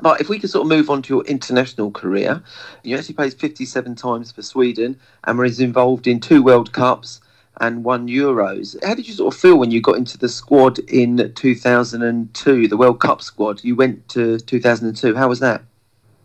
But 0.00 0.20
if 0.20 0.28
we 0.28 0.38
could 0.38 0.50
sort 0.50 0.62
of 0.62 0.68
move 0.68 0.90
on 0.90 1.02
to 1.02 1.14
your 1.14 1.24
international 1.24 1.90
career, 1.90 2.40
you 2.84 2.96
actually 2.96 3.16
played 3.16 3.34
57 3.34 3.96
times 3.96 4.30
for 4.30 4.42
Sweden 4.42 4.98
and 5.24 5.38
was 5.38 5.58
involved 5.58 6.06
in 6.06 6.20
two 6.20 6.40
World 6.40 6.72
Cups 6.72 7.20
and 7.60 7.82
one 7.82 8.06
Euros. 8.06 8.76
How 8.84 8.94
did 8.94 9.08
you 9.08 9.14
sort 9.14 9.34
of 9.34 9.40
feel 9.40 9.58
when 9.58 9.72
you 9.72 9.80
got 9.80 9.96
into 9.96 10.16
the 10.16 10.28
squad 10.28 10.78
in 10.78 11.32
2002, 11.34 12.68
the 12.68 12.76
World 12.76 13.00
Cup 13.00 13.20
squad? 13.22 13.64
You 13.64 13.74
went 13.74 14.08
to 14.10 14.38
2002. 14.38 15.16
How 15.16 15.28
was 15.28 15.40
that? 15.40 15.62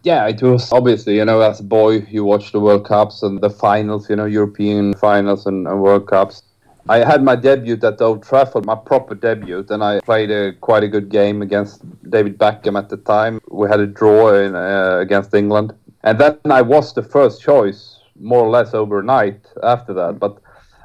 Yeah, 0.03 0.27
it 0.27 0.41
was 0.41 0.71
obviously, 0.71 1.15
you 1.15 1.25
know, 1.25 1.39
as 1.41 1.61
a 1.61 1.63
boy, 1.63 2.05
you 2.09 2.25
watch 2.25 2.51
the 2.51 2.59
World 2.59 2.85
Cups 2.85 3.23
and 3.23 3.39
the 3.39 3.49
finals, 3.49 4.09
you 4.09 4.15
know, 4.17 4.25
European 4.25 4.93
finals 4.95 5.45
and, 5.45 5.65
and 5.65 5.81
World 5.81 6.07
Cups. 6.07 6.43
I 6.89 6.97
had 6.97 7.23
my 7.23 7.37
debut 7.37 7.79
at 7.81 8.01
Old 8.01 8.23
Trafford, 8.23 8.65
my 8.65 8.75
proper 8.75 9.15
debut, 9.15 9.65
and 9.69 9.81
I 9.81 10.01
played 10.01 10.29
a, 10.29 10.51
quite 10.53 10.83
a 10.83 10.89
good 10.89 11.07
game 11.07 11.41
against 11.41 11.81
David 12.09 12.37
Beckham 12.37 12.77
at 12.77 12.89
the 12.89 12.97
time. 12.97 13.39
We 13.49 13.69
had 13.69 13.79
a 13.79 13.87
draw 13.87 14.33
in, 14.33 14.53
uh, 14.53 14.97
against 14.99 15.33
England. 15.33 15.73
And 16.03 16.19
then 16.19 16.39
I 16.45 16.61
was 16.61 16.93
the 16.93 17.01
first 17.01 17.41
choice, 17.41 17.99
more 18.19 18.43
or 18.43 18.49
less 18.49 18.73
overnight 18.73 19.47
after 19.63 19.93
that. 19.93 20.19
But 20.19 20.39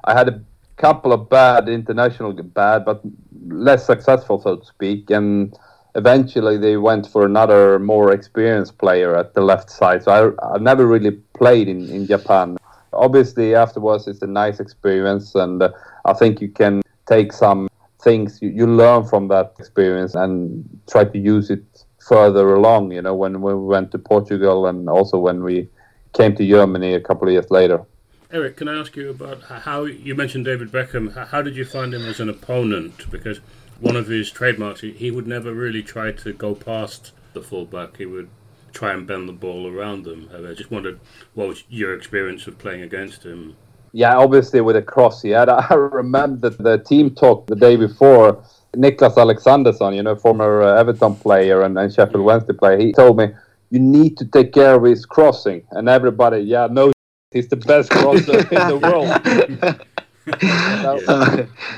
I 0.04 0.16
had 0.16 0.28
a 0.28 0.40
couple 0.76 1.12
of 1.12 1.28
bad 1.28 1.68
international, 1.68 2.32
bad, 2.32 2.84
but 2.84 3.02
less 3.48 3.84
successful, 3.84 4.40
so 4.40 4.56
to 4.56 4.64
speak. 4.64 5.10
And 5.10 5.58
eventually 5.96 6.58
they 6.58 6.76
went 6.76 7.08
for 7.08 7.26
another 7.26 7.80
more 7.80 8.12
experienced 8.12 8.78
player 8.78 9.16
at 9.16 9.34
the 9.34 9.40
left 9.40 9.68
side. 9.68 10.04
So 10.04 10.36
I, 10.40 10.54
I 10.54 10.58
never 10.58 10.86
really 10.86 11.10
played 11.34 11.66
in, 11.66 11.90
in 11.90 12.06
Japan. 12.06 12.56
Obviously, 12.92 13.54
afterwards, 13.54 14.08
it's 14.08 14.22
a 14.22 14.26
nice 14.26 14.60
experience, 14.60 15.34
and 15.34 15.62
uh, 15.62 15.70
I 16.04 16.12
think 16.14 16.40
you 16.40 16.48
can 16.48 16.82
take 17.06 17.32
some 17.32 17.68
things 18.00 18.40
you, 18.40 18.48
you 18.50 18.66
learn 18.66 19.04
from 19.04 19.28
that 19.28 19.54
experience 19.58 20.14
and 20.14 20.64
try 20.88 21.04
to 21.04 21.18
use 21.18 21.50
it 21.50 21.84
further 22.00 22.54
along. 22.54 22.92
You 22.92 23.02
know, 23.02 23.14
when, 23.14 23.40
when 23.40 23.60
we 23.60 23.66
went 23.66 23.90
to 23.92 23.98
Portugal 23.98 24.66
and 24.66 24.88
also 24.88 25.18
when 25.18 25.42
we 25.42 25.68
came 26.14 26.34
to 26.36 26.46
Germany 26.46 26.94
a 26.94 27.00
couple 27.00 27.28
of 27.28 27.32
years 27.32 27.50
later. 27.50 27.84
Eric, 28.30 28.58
can 28.58 28.68
I 28.68 28.78
ask 28.78 28.94
you 28.94 29.08
about 29.10 29.42
how 29.42 29.84
you 29.84 30.14
mentioned 30.14 30.44
David 30.44 30.70
Beckham? 30.70 31.28
How 31.28 31.40
did 31.40 31.56
you 31.56 31.64
find 31.64 31.94
him 31.94 32.04
as 32.04 32.20
an 32.20 32.28
opponent? 32.28 33.10
Because 33.10 33.40
one 33.80 33.96
of 33.96 34.06
his 34.06 34.30
trademarks, 34.30 34.82
he, 34.82 34.92
he 34.92 35.10
would 35.10 35.26
never 35.26 35.54
really 35.54 35.82
try 35.82 36.12
to 36.12 36.32
go 36.32 36.54
past 36.54 37.12
the 37.32 37.42
fullback. 37.42 37.96
He 37.96 38.06
would 38.06 38.28
try 38.72 38.92
and 38.92 39.06
bend 39.06 39.28
the 39.28 39.32
ball 39.32 39.66
around 39.66 40.04
them. 40.04 40.28
I 40.32 40.54
just 40.54 40.70
wondered 40.70 41.00
what 41.34 41.48
was 41.48 41.64
your 41.68 41.94
experience 41.94 42.46
of 42.46 42.58
playing 42.58 42.82
against 42.82 43.24
him? 43.24 43.56
Yeah, 43.92 44.16
obviously 44.16 44.60
with 44.60 44.76
a 44.76 44.82
cross 44.82 45.22
he 45.22 45.30
had. 45.30 45.48
I 45.48 45.74
remember 45.74 46.50
the 46.50 46.78
team 46.78 47.14
talk 47.14 47.46
the 47.46 47.56
day 47.56 47.76
before. 47.76 48.42
Niklas 48.76 49.16
Alexandersson, 49.16 49.94
you 49.96 50.02
know, 50.02 50.14
former 50.14 50.62
uh, 50.62 50.78
Everton 50.78 51.16
player 51.16 51.62
and, 51.62 51.78
and 51.78 51.92
Sheffield 51.92 52.24
Wednesday 52.24 52.52
player, 52.52 52.78
he 52.78 52.92
told 52.92 53.16
me, 53.16 53.28
you 53.70 53.80
need 53.80 54.16
to 54.18 54.26
take 54.26 54.52
care 54.52 54.74
of 54.74 54.82
his 54.84 55.06
crossing. 55.06 55.62
And 55.72 55.88
everybody, 55.88 56.40
yeah, 56.40 56.68
no, 56.70 56.92
he's 57.30 57.48
the 57.48 57.56
best 57.56 57.90
crosser 57.90 58.38
in 58.38 58.68
the 58.68 58.78
world. 58.82 59.08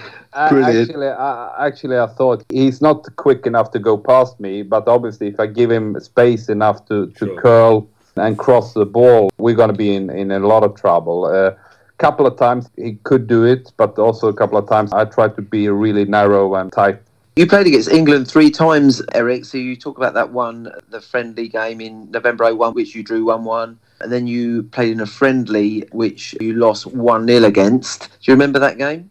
Brilliant. 0.32 0.90
actually, 0.90 1.08
I, 1.08 1.66
actually, 1.66 1.98
I 1.98 2.06
thought 2.06 2.44
he's 2.50 2.80
not 2.80 3.04
quick 3.16 3.46
enough 3.46 3.72
to 3.72 3.78
go 3.78 3.98
past 3.98 4.38
me, 4.38 4.62
but 4.62 4.86
obviously, 4.86 5.26
if 5.26 5.40
I 5.40 5.46
give 5.46 5.70
him 5.70 5.98
space 6.00 6.48
enough 6.48 6.86
to, 6.86 7.08
to 7.08 7.26
Sure. 7.26 7.40
curl 7.40 7.88
and 8.16 8.38
cross 8.38 8.74
the 8.74 8.86
ball, 8.86 9.30
we're 9.38 9.56
going 9.56 9.70
to 9.70 9.76
be 9.76 9.94
in, 9.94 10.08
in 10.10 10.30
a 10.30 10.38
lot 10.38 10.62
of 10.62 10.74
trouble. 10.76 11.26
A 11.26 11.56
couple 11.98 12.26
of 12.26 12.36
times 12.38 12.70
he 12.76 12.94
could 13.02 13.26
do 13.26 13.44
it, 13.44 13.72
but 13.76 13.98
also 13.98 14.28
a 14.28 14.32
couple 14.32 14.56
of 14.56 14.68
times 14.68 14.92
I 14.92 15.04
tried 15.04 15.34
to 15.36 15.42
be 15.42 15.68
really 15.68 16.04
narrow 16.04 16.54
and 16.54 16.72
tight. 16.72 17.00
You 17.36 17.46
played 17.46 17.66
against 17.66 17.90
England 17.90 18.28
three 18.28 18.50
times, 18.50 19.02
Eric. 19.14 19.44
So 19.44 19.56
you 19.58 19.74
talk 19.76 19.96
about 19.96 20.14
that 20.14 20.30
one, 20.30 20.70
the 20.90 21.00
friendly 21.00 21.48
game 21.48 21.80
in 21.80 22.10
November 22.10 22.52
01, 22.54 22.74
which 22.74 22.94
you 22.94 23.02
drew 23.02 23.26
1 23.26 23.44
1. 23.44 23.78
And 24.00 24.12
then 24.12 24.26
you 24.26 24.64
played 24.64 24.92
in 24.92 25.00
a 25.00 25.06
friendly, 25.06 25.86
which 25.92 26.34
you 26.40 26.54
lost 26.54 26.86
1 26.86 27.26
0 27.26 27.44
against. 27.44 28.02
Do 28.02 28.30
you 28.30 28.34
remember 28.34 28.58
that 28.58 28.78
game? 28.78 29.10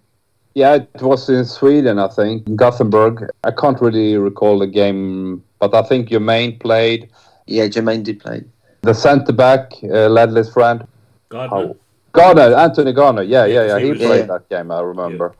Yeah, 0.56 0.76
it 0.76 1.02
was 1.02 1.30
in 1.30 1.46
Sweden, 1.46 2.00
I 2.00 2.08
think, 2.08 2.48
in 2.48 2.56
Gothenburg. 2.56 3.30
I 3.44 3.52
can't 3.52 3.80
really 3.80 4.18
recall 4.18 4.60
the 4.60 4.68
game, 4.68 5.44
but 5.60 5.74
I 5.74 5.84
think 5.84 6.10
Jermaine 6.10 6.60
played. 6.60 7.10
Yeah, 7.46 7.68
Jermaine 7.68 8.04
did 8.04 8.20
play. 8.20 8.44
The 8.82 8.94
centre 8.94 9.34
back, 9.34 9.74
uh, 9.84 10.08
Ledley's 10.10 10.52
friend. 10.52 10.88
Gardner. 11.30 11.58
Oh. 11.58 11.78
Garner, 12.12 12.56
Anthony 12.56 12.94
Garner. 12.94 13.22
Yeah, 13.22 13.46
yeah, 13.46 13.66
yeah. 13.68 13.80
he 13.80 13.90
He 13.90 13.94
played 13.96 14.20
Yeah. 14.22 14.26
that 14.38 14.50
game, 14.50 14.72
I 14.72 14.82
remember. 14.82 15.36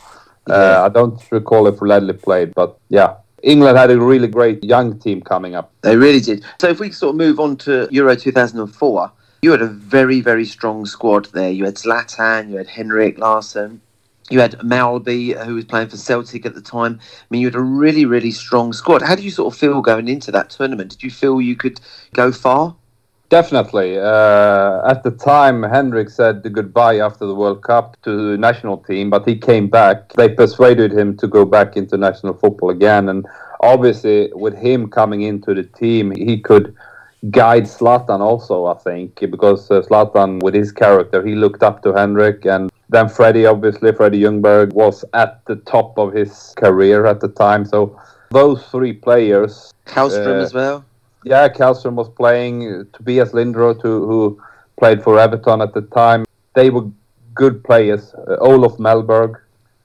Yeah. 0.48 0.54
Uh, 0.56 0.86
I 0.86 0.90
don't 0.90 1.20
recall 1.32 1.68
if 1.68 1.82
Ledley 1.82 2.14
played, 2.14 2.54
but 2.54 2.78
yeah. 2.90 3.16
England 3.42 3.78
had 3.78 3.90
a 3.90 4.00
really 4.00 4.28
great 4.28 4.64
young 4.64 5.00
team 5.00 5.22
coming 5.22 5.56
up. 5.56 5.72
They 5.82 5.96
really 5.96 6.20
did. 6.20 6.44
So 6.60 6.68
if 6.68 6.80
we 6.80 6.92
sort 6.92 7.12
of 7.12 7.18
move 7.18 7.40
on 7.40 7.56
to 7.58 7.88
Euro 7.90 8.16
2004, 8.16 9.12
you 9.42 9.52
had 9.52 9.62
a 9.62 9.68
very, 9.68 10.20
very 10.20 10.44
strong 10.46 10.86
squad 10.86 11.28
there. 11.34 11.50
You 11.50 11.64
had 11.66 11.76
Zlatan, 11.76 12.50
you 12.50 12.58
had 12.58 12.68
Henrik 12.68 13.18
Larsson, 13.18 13.80
you 14.30 14.40
had 14.40 14.54
Mjällby, 14.60 15.44
who 15.46 15.56
was 15.56 15.66
playing 15.66 15.90
for 15.90 15.98
Celtic 15.98 16.46
at 16.46 16.56
the 16.56 16.62
time. 16.62 17.00
I 17.02 17.26
mean, 17.30 17.42
you 17.42 17.48
had 17.48 17.56
a 17.56 17.62
really, 17.62 18.06
really 18.06 18.32
strong 18.32 18.74
squad. 18.74 19.02
How 19.02 19.16
did 19.16 19.26
you 19.26 19.32
sort 19.32 19.54
of 19.54 19.60
feel 19.60 19.82
going 19.82 20.08
into 20.08 20.32
that 20.32 20.50
tournament? 20.50 20.92
Did 20.92 21.04
you 21.04 21.12
feel 21.12 21.42
you 21.42 21.56
could 21.56 21.80
go 22.14 22.32
far? 22.32 22.76
Definitely. 23.30 24.00
Uh, 24.00 24.82
at 24.90 25.04
the 25.04 25.12
time, 25.12 25.62
Henrik 25.62 26.10
said 26.10 26.42
goodbye 26.52 26.98
after 26.98 27.28
the 27.28 27.36
World 27.36 27.62
Cup 27.62 27.96
to 28.02 28.32
the 28.32 28.38
national 28.38 28.78
team, 28.78 29.12
but 29.12 29.28
he 29.28 29.38
came 29.38 29.68
back. 29.68 30.14
They 30.14 30.30
persuaded 30.30 30.92
him 30.92 31.16
to 31.18 31.28
go 31.28 31.46
back 31.46 31.78
into 31.78 31.96
national 31.96 32.34
football 32.34 32.72
again. 32.72 33.08
And 33.08 33.28
obviously, 33.60 34.32
with 34.34 34.56
him 34.56 34.90
coming 34.90 35.22
into 35.22 35.54
the 35.54 35.64
team, 35.64 36.10
he 36.10 36.40
could 36.40 36.76
guide 37.30 37.66
Zlatan 37.66 38.20
also, 38.20 38.66
I 38.66 38.76
think, 38.76 39.20
because 39.20 39.70
uh, 39.70 39.82
Zlatan, 39.82 40.42
with 40.42 40.56
his 40.56 40.72
character, 40.72 41.24
he 41.24 41.36
looked 41.36 41.62
up 41.62 41.84
to 41.84 41.94
Henrik. 41.94 42.46
And 42.46 42.69
then 42.90 43.08
Freddie, 43.08 43.46
obviously, 43.46 43.92
Freddie 43.92 44.22
Ljungberg 44.22 44.74
was 44.74 45.06
at 45.14 45.46
the 45.46 45.58
top 45.58 45.98
of 45.98 46.14
his 46.14 46.54
career 46.58 47.06
at 47.06 47.20
the 47.20 47.30
time. 47.30 47.66
So 47.66 48.00
those 48.32 48.66
three 48.68 48.94
players. 48.94 49.72
Kallstrom 49.86 50.40
uh, 50.40 50.44
as 50.44 50.54
well 50.54 50.86
yeah, 51.24 51.48
Kallstrom 51.50 51.94
was 51.94 52.10
playing. 52.10 52.88
Tobias 52.94 53.32
Linderoth, 53.32 53.82
who, 53.82 54.08
who 54.08 54.42
played 54.78 55.04
for 55.04 55.20
Everton 55.20 55.62
at 55.62 55.74
the 55.74 55.82
time, 55.82 56.26
they 56.54 56.70
were 56.70 56.90
good 57.34 57.64
players. 57.64 58.14
Uh, 58.14 58.38
Olof 58.42 58.78
Mellberg, 58.78 59.36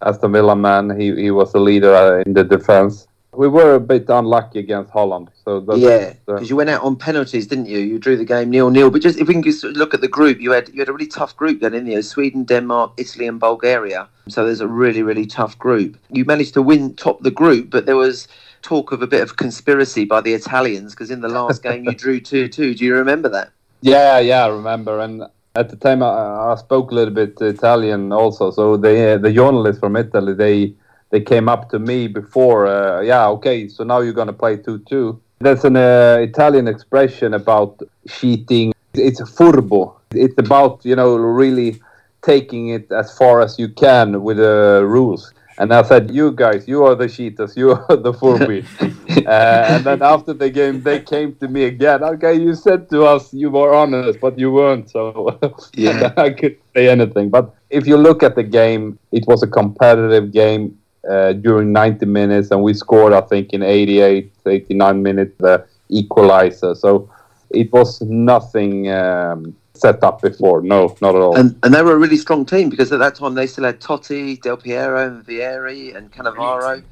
Aston 0.03 0.33
Villa 0.33 0.57
man, 0.57 0.99
he, 0.99 1.15
he 1.15 1.31
was 1.31 1.53
the 1.53 1.61
leader 1.61 1.95
uh, 1.95 2.23
in 2.23 2.35
the 2.35 2.45
defense. 2.45 3.07
We 3.37 3.49
were 3.49 3.75
a 3.75 3.81
bit 3.81 4.09
unlucky 4.09 4.61
against 4.61 4.91
Holland. 4.91 5.31
So 5.45 5.65
yeah, 5.77 6.15
because 6.27 6.43
uh, 6.43 6.45
you 6.45 6.57
went 6.57 6.71
out 6.71 6.83
on 6.83 6.97
penalties, 6.97 7.47
didn't 7.47 7.67
you? 7.67 7.79
You 7.79 7.99
drew 7.99 8.17
the 8.17 8.25
game 8.25 8.51
nil 8.51 8.71
nil. 8.71 8.91
But 8.91 9.03
just 9.03 9.19
if 9.19 9.29
we 9.29 9.35
can 9.35 9.43
just 9.43 9.65
look 9.65 9.95
at 9.95 10.01
the 10.01 10.09
group, 10.09 10.41
you 10.41 10.53
had 10.53 10.69
you 10.69 10.81
had 10.81 10.89
a 10.89 10.93
really 10.93 11.07
tough 11.07 11.37
group 11.37 11.61
then, 11.61 11.73
didn't 11.73 11.89
you? 11.89 12.03
Sweden, 12.03 12.45
Denmark, 12.45 12.93
Italy, 12.97 13.27
and 13.27 13.41
Bulgaria. 13.41 14.09
So 14.29 14.45
there's 14.45 14.61
a 14.61 14.69
really 14.69 15.03
really 15.03 15.27
tough 15.27 15.59
group. 15.59 15.99
You 16.11 16.25
managed 16.25 16.55
to 16.55 16.63
win 16.63 16.95
top 16.95 17.23
the 17.23 17.31
group, 17.31 17.71
but 17.71 17.87
there 17.87 17.97
was 17.97 18.29
talk 18.63 18.93
of 18.93 19.03
a 19.03 19.07
bit 19.07 19.23
of 19.23 19.37
conspiracy 19.37 20.05
by 20.05 20.21
the 20.21 20.33
Italians 20.33 20.95
because 20.95 21.11
in 21.11 21.21
the 21.21 21.29
last 21.29 21.63
game 21.63 21.85
you 21.85 21.95
drew 21.95 22.19
2 22.19 22.49
2. 22.49 22.75
Do 22.77 22.85
you 22.85 22.95
remember 22.95 23.29
that? 23.29 23.51
Yeah, 23.83 24.19
yeah, 24.19 24.47
I 24.47 24.49
remember. 24.49 25.01
And 25.01 25.25
at 25.55 25.69
the 25.69 25.77
time 25.77 26.03
I, 26.03 26.53
I 26.53 26.55
spoke 26.57 26.91
a 26.91 26.95
little 26.95 27.15
bit 27.15 27.41
Italian 27.41 28.13
also. 28.13 28.51
So 28.51 28.77
the, 28.77 29.19
the 29.23 29.33
journalists 29.33 29.81
from 29.81 29.97
Italy, 29.97 30.35
they 30.35 30.75
they 31.15 31.21
came 31.21 31.49
up 31.49 31.71
to 31.71 31.79
me 31.79 32.09
before, 32.09 32.67
uh, 32.67 33.01
yeah, 33.01 33.29
okay, 33.29 33.69
so 33.69 33.85
now 33.85 34.01
you're 34.01 34.19
going 34.21 34.27
to 34.27 34.41
play 34.45 34.57
2 34.57 34.81
2. 34.81 35.21
There's 35.39 35.65
an 35.65 35.77
uh, 35.77 36.17
Italian 36.21 36.67
expression 36.67 37.35
about 37.35 37.81
cheating. 38.09 38.73
It's 38.95 39.21
a 39.21 39.25
furbo. 39.37 39.95
It's 40.11 40.37
about, 40.39 40.85
you 40.85 40.97
know, 40.97 41.15
really 41.15 41.81
taking 42.23 42.71
it 42.71 42.91
as 42.91 43.17
far 43.17 43.41
as 43.41 43.61
you 43.61 43.69
can 43.69 44.25
with 44.25 44.39
the 44.39 44.83
rules. 44.85 45.33
And 45.57 45.73
I 45.73 45.83
said, 45.83 46.11
"You 46.11 46.33
guys, 46.33 46.67
you 46.67 46.83
are 46.87 46.97
the 46.97 47.09
cheaters. 47.09 47.57
You 47.57 47.71
are 47.89 47.97
the 48.07 48.13
Furby." 48.13 48.61
uh, 49.25 49.73
and 49.73 49.85
then 49.85 50.03
after 50.03 50.33
the 50.33 50.51
game, 50.51 50.83
they 50.83 50.99
came 50.99 51.37
to 51.37 51.47
me 51.47 51.63
again. 51.75 52.03
Okay, 52.03 52.35
you 52.35 52.57
said 52.57 52.91
to 52.91 53.05
us 53.05 53.33
you 53.33 53.51
were 53.51 53.73
honest, 53.73 54.19
but 54.19 54.37
you 54.37 54.51
weren't. 54.51 54.91
So 54.91 55.39
yeah, 55.75 56.13
I 56.17 56.31
could 56.31 56.57
say 56.75 56.89
anything. 56.89 57.31
But 57.31 57.55
if 57.71 57.87
you 57.87 57.97
look 57.97 58.25
at 58.25 58.35
the 58.35 58.43
game, 58.43 58.99
it 59.13 59.25
was 59.29 59.45
a 59.45 59.47
competitive 59.47 60.33
game 60.33 60.77
uh, 61.09 61.33
during 61.35 61.73
90 61.73 62.07
minutes, 62.07 62.51
and 62.51 62.63
we 62.63 62.75
scored, 62.75 63.13
I 63.13 63.21
think, 63.21 63.53
in 63.53 63.63
88, 63.63 64.33
89 64.47 65.03
minutes 65.03 65.35
the 65.39 65.67
equalizer. 65.89 66.75
So 66.75 67.11
it 67.51 67.73
was 67.73 68.01
nothing. 68.03 68.91
Um, 68.91 69.55
set 69.75 70.03
up 70.03 70.23
before. 70.23 70.63
No, 70.63 70.97
not 71.01 71.15
at 71.15 71.21
all. 71.21 71.37
And, 71.37 71.59
and 71.63 71.75
they 71.75 71.83
were 71.83 71.93
a 71.93 71.99
really 71.99 72.17
strong 72.17 72.47
team 72.47 72.71
because 72.71 72.93
at 72.93 73.01
that 73.01 73.17
time 73.17 73.35
they 73.35 73.47
still 73.47 73.65
had 73.65 73.81
Totti, 73.81 74.41
Del 74.41 74.57
Piero, 74.57 75.07
and 75.07 75.27
Vieri, 75.27 75.95
and 75.95 76.13
Cannavaro. 76.13 76.83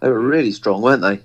They 0.00 0.08
were 0.08 0.20
really 0.20 0.52
strong, 0.52 0.80
weren't 0.80 1.02
they? 1.02 1.20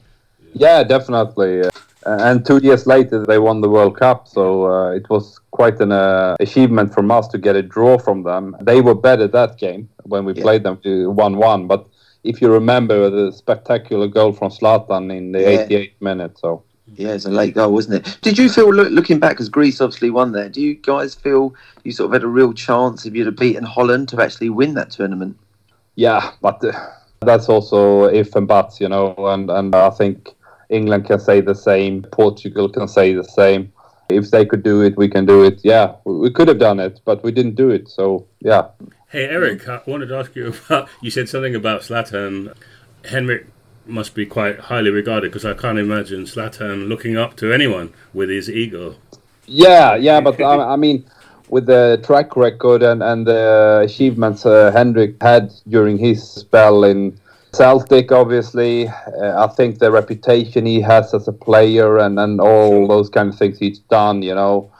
Yeah, 0.53 0.83
definitely. 0.83 1.61
Uh, 1.61 1.69
and 2.05 2.45
two 2.45 2.57
years 2.57 2.85
later, 2.85 3.25
they 3.25 3.39
won 3.39 3.61
the 3.61 3.69
World 3.69 3.97
Cup. 3.97 4.27
So 4.27 4.65
uh, 4.65 4.91
it 4.91 5.09
was 5.09 5.39
quite 5.51 5.79
an 5.79 5.91
uh, 5.91 6.35
achievement 6.39 6.93
from 6.93 7.11
us 7.11 7.27
to 7.29 7.37
get 7.37 7.55
a 7.55 7.61
draw 7.61 7.97
from 7.97 8.23
them. 8.23 8.55
They 8.61 8.81
were 8.81 8.95
better 8.95 9.27
that 9.27 9.57
game 9.57 9.89
when 10.03 10.25
we 10.25 10.33
yeah. 10.33 10.43
played 10.43 10.63
them 10.63 10.77
to 10.83 11.11
1 11.11 11.37
1. 11.37 11.67
But 11.67 11.87
if 12.23 12.41
you 12.41 12.51
remember 12.51 13.09
the 13.09 13.31
spectacular 13.31 14.07
goal 14.07 14.31
from 14.31 14.49
Zlatan 14.49 15.15
in 15.15 15.31
the 15.31 15.41
yeah. 15.41 15.67
88th 15.67 15.93
minute. 15.99 16.37
So 16.39 16.63
yeah, 16.95 17.13
it's 17.13 17.25
a 17.25 17.31
late 17.31 17.55
goal, 17.55 17.73
wasn't 17.73 18.05
it? 18.05 18.17
Did 18.21 18.37
you 18.37 18.49
feel, 18.49 18.71
look, 18.71 18.91
looking 18.91 19.19
back, 19.19 19.31
because 19.31 19.49
Greece 19.49 19.81
obviously 19.81 20.09
won 20.09 20.31
there, 20.31 20.49
do 20.49 20.61
you 20.61 20.75
guys 20.75 21.15
feel 21.15 21.55
you 21.83 21.91
sort 21.91 22.07
of 22.07 22.13
had 22.13 22.23
a 22.23 22.27
real 22.27 22.53
chance 22.53 23.05
if 23.05 23.15
you'd 23.15 23.25
have 23.25 23.35
beaten 23.35 23.63
Holland 23.63 24.09
to 24.09 24.21
actually 24.21 24.49
win 24.49 24.73
that 24.75 24.91
tournament? 24.91 25.37
Yeah, 25.95 26.31
but 26.41 26.63
uh, 26.63 26.73
that's 27.21 27.49
also 27.49 28.05
if 28.05 28.35
and 28.35 28.47
buts, 28.47 28.79
you 28.79 28.89
know, 28.89 29.15
and, 29.17 29.49
and 29.49 29.73
I 29.75 29.89
think 29.89 30.29
England 30.69 31.05
can 31.05 31.19
say 31.19 31.41
the 31.41 31.55
same, 31.55 32.03
Portugal 32.03 32.69
can 32.69 32.87
say 32.87 33.13
the 33.13 33.23
same. 33.23 33.71
If 34.09 34.31
they 34.31 34.45
could 34.45 34.63
do 34.63 34.81
it, 34.81 34.97
we 34.97 35.07
can 35.07 35.25
do 35.25 35.43
it. 35.43 35.61
Yeah, 35.63 35.95
we 36.03 36.29
could 36.31 36.47
have 36.47 36.59
done 36.59 36.79
it, 36.79 36.99
but 37.05 37.23
we 37.23 37.31
didn't 37.31 37.55
do 37.55 37.69
it. 37.69 37.89
So, 37.89 38.27
yeah. 38.39 38.67
Hey, 39.09 39.25
Eric, 39.25 39.67
I 39.67 39.81
wanted 39.85 40.07
to 40.07 40.17
ask 40.17 40.35
you 40.35 40.47
about, 40.67 40.89
you 41.01 41.09
said 41.09 41.29
something 41.29 41.55
about 41.55 41.81
Zlatan. 41.81 42.55
Henrik 43.05 43.47
must 43.85 44.15
be 44.15 44.25
quite 44.25 44.59
highly 44.59 44.89
regarded 44.89 45.31
because 45.31 45.45
I 45.45 45.53
can't 45.53 45.77
imagine 45.77 46.23
Zlatan 46.23 46.87
looking 46.87 47.17
up 47.17 47.35
to 47.37 47.51
anyone 47.51 47.93
with 48.13 48.29
his 48.29 48.49
ego. 48.49 48.95
Yeah, 49.45 49.95
yeah, 49.95 50.21
but 50.21 50.39
I, 50.41 50.73
I, 50.73 50.75
mean, 50.77 51.05
with 51.49 51.65
the 51.65 52.01
track 52.05 52.35
record 52.37 52.81
and, 52.81 53.03
and 53.03 53.27
the 53.27 53.81
achievements 53.83 54.45
uh, 54.45 54.71
Henrik 54.71 55.21
had 55.21 55.51
during 55.67 55.97
his 55.97 56.23
spell 56.23 56.83
in 56.83 57.19
Celtic, 57.53 58.11
obviously, 58.11 58.87
uh, 58.87 59.45
I 59.45 59.47
think 59.47 59.79
the 59.79 59.91
reputation 59.91 60.65
he 60.65 60.81
has 60.81 61.13
as 61.13 61.27
a 61.27 61.33
player 61.33 61.99
and, 61.99 62.19
and 62.19 62.41
all 62.41 62.87
those 62.87 63.09
kind 63.09 63.29
of 63.29 63.37
things 63.37 63.59
he's 63.59 63.79
done, 63.79 64.23
you 64.23 64.33
know, 64.33 64.71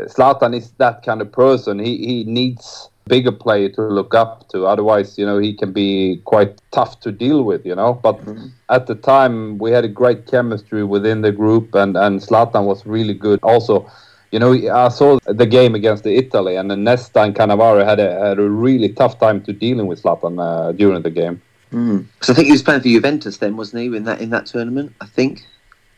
Zlatan 0.00 0.54
is 0.54 0.70
that 0.72 1.02
kind 1.02 1.20
of 1.20 1.32
person. 1.32 1.78
He, 1.78 1.96
he 1.96 2.24
needs 2.24 2.90
bigger 3.06 3.32
player 3.32 3.70
to 3.70 3.82
look 3.82 4.14
up 4.14 4.48
to. 4.50 4.66
Otherwise, 4.66 5.18
you 5.18 5.24
know, 5.24 5.38
he 5.38 5.54
can 5.54 5.72
be 5.72 6.20
quite 6.24 6.60
tough 6.70 7.00
to 7.00 7.10
deal 7.10 7.42
with, 7.42 7.64
you 7.64 7.74
know. 7.74 7.94
But 7.94 8.18
mm-hmm. 8.18 8.48
at 8.68 8.86
the 8.86 8.94
time, 8.94 9.58
we 9.58 9.70
had 9.70 9.84
a 9.84 9.88
great 9.88 10.26
chemistry 10.26 10.84
within 10.84 11.22
the 11.22 11.32
group, 11.32 11.74
and, 11.74 11.96
and 11.96 12.20
Zlatan 12.20 12.64
was 12.64 12.86
really 12.86 13.14
good. 13.14 13.40
Also, 13.42 13.90
you 14.30 14.38
know, 14.38 14.52
I 14.52 14.88
saw 14.88 15.18
the 15.24 15.46
game 15.46 15.74
against 15.74 16.04
the 16.04 16.14
Italy, 16.16 16.56
and 16.56 16.68
Nesta 16.84 17.22
and 17.22 17.34
Cannavaro 17.34 17.84
had 17.84 17.98
a, 17.98 18.26
had 18.28 18.38
a 18.38 18.48
really 18.48 18.90
tough 18.90 19.18
time 19.18 19.42
to 19.44 19.52
dealing 19.54 19.86
with 19.86 20.02
Zlatan 20.02 20.38
uh, 20.38 20.72
during 20.72 21.02
the 21.02 21.10
game. 21.10 21.40
Mm. 21.72 22.06
So 22.22 22.32
I 22.32 22.36
think 22.36 22.46
he 22.46 22.52
was 22.52 22.62
playing 22.62 22.80
for 22.80 22.88
Juventus 22.88 23.38
then, 23.38 23.56
wasn't 23.56 23.82
he, 23.82 23.96
in 23.96 24.04
that 24.04 24.20
in 24.20 24.30
that 24.30 24.46
tournament? 24.46 24.94
I 25.00 25.06
think. 25.06 25.46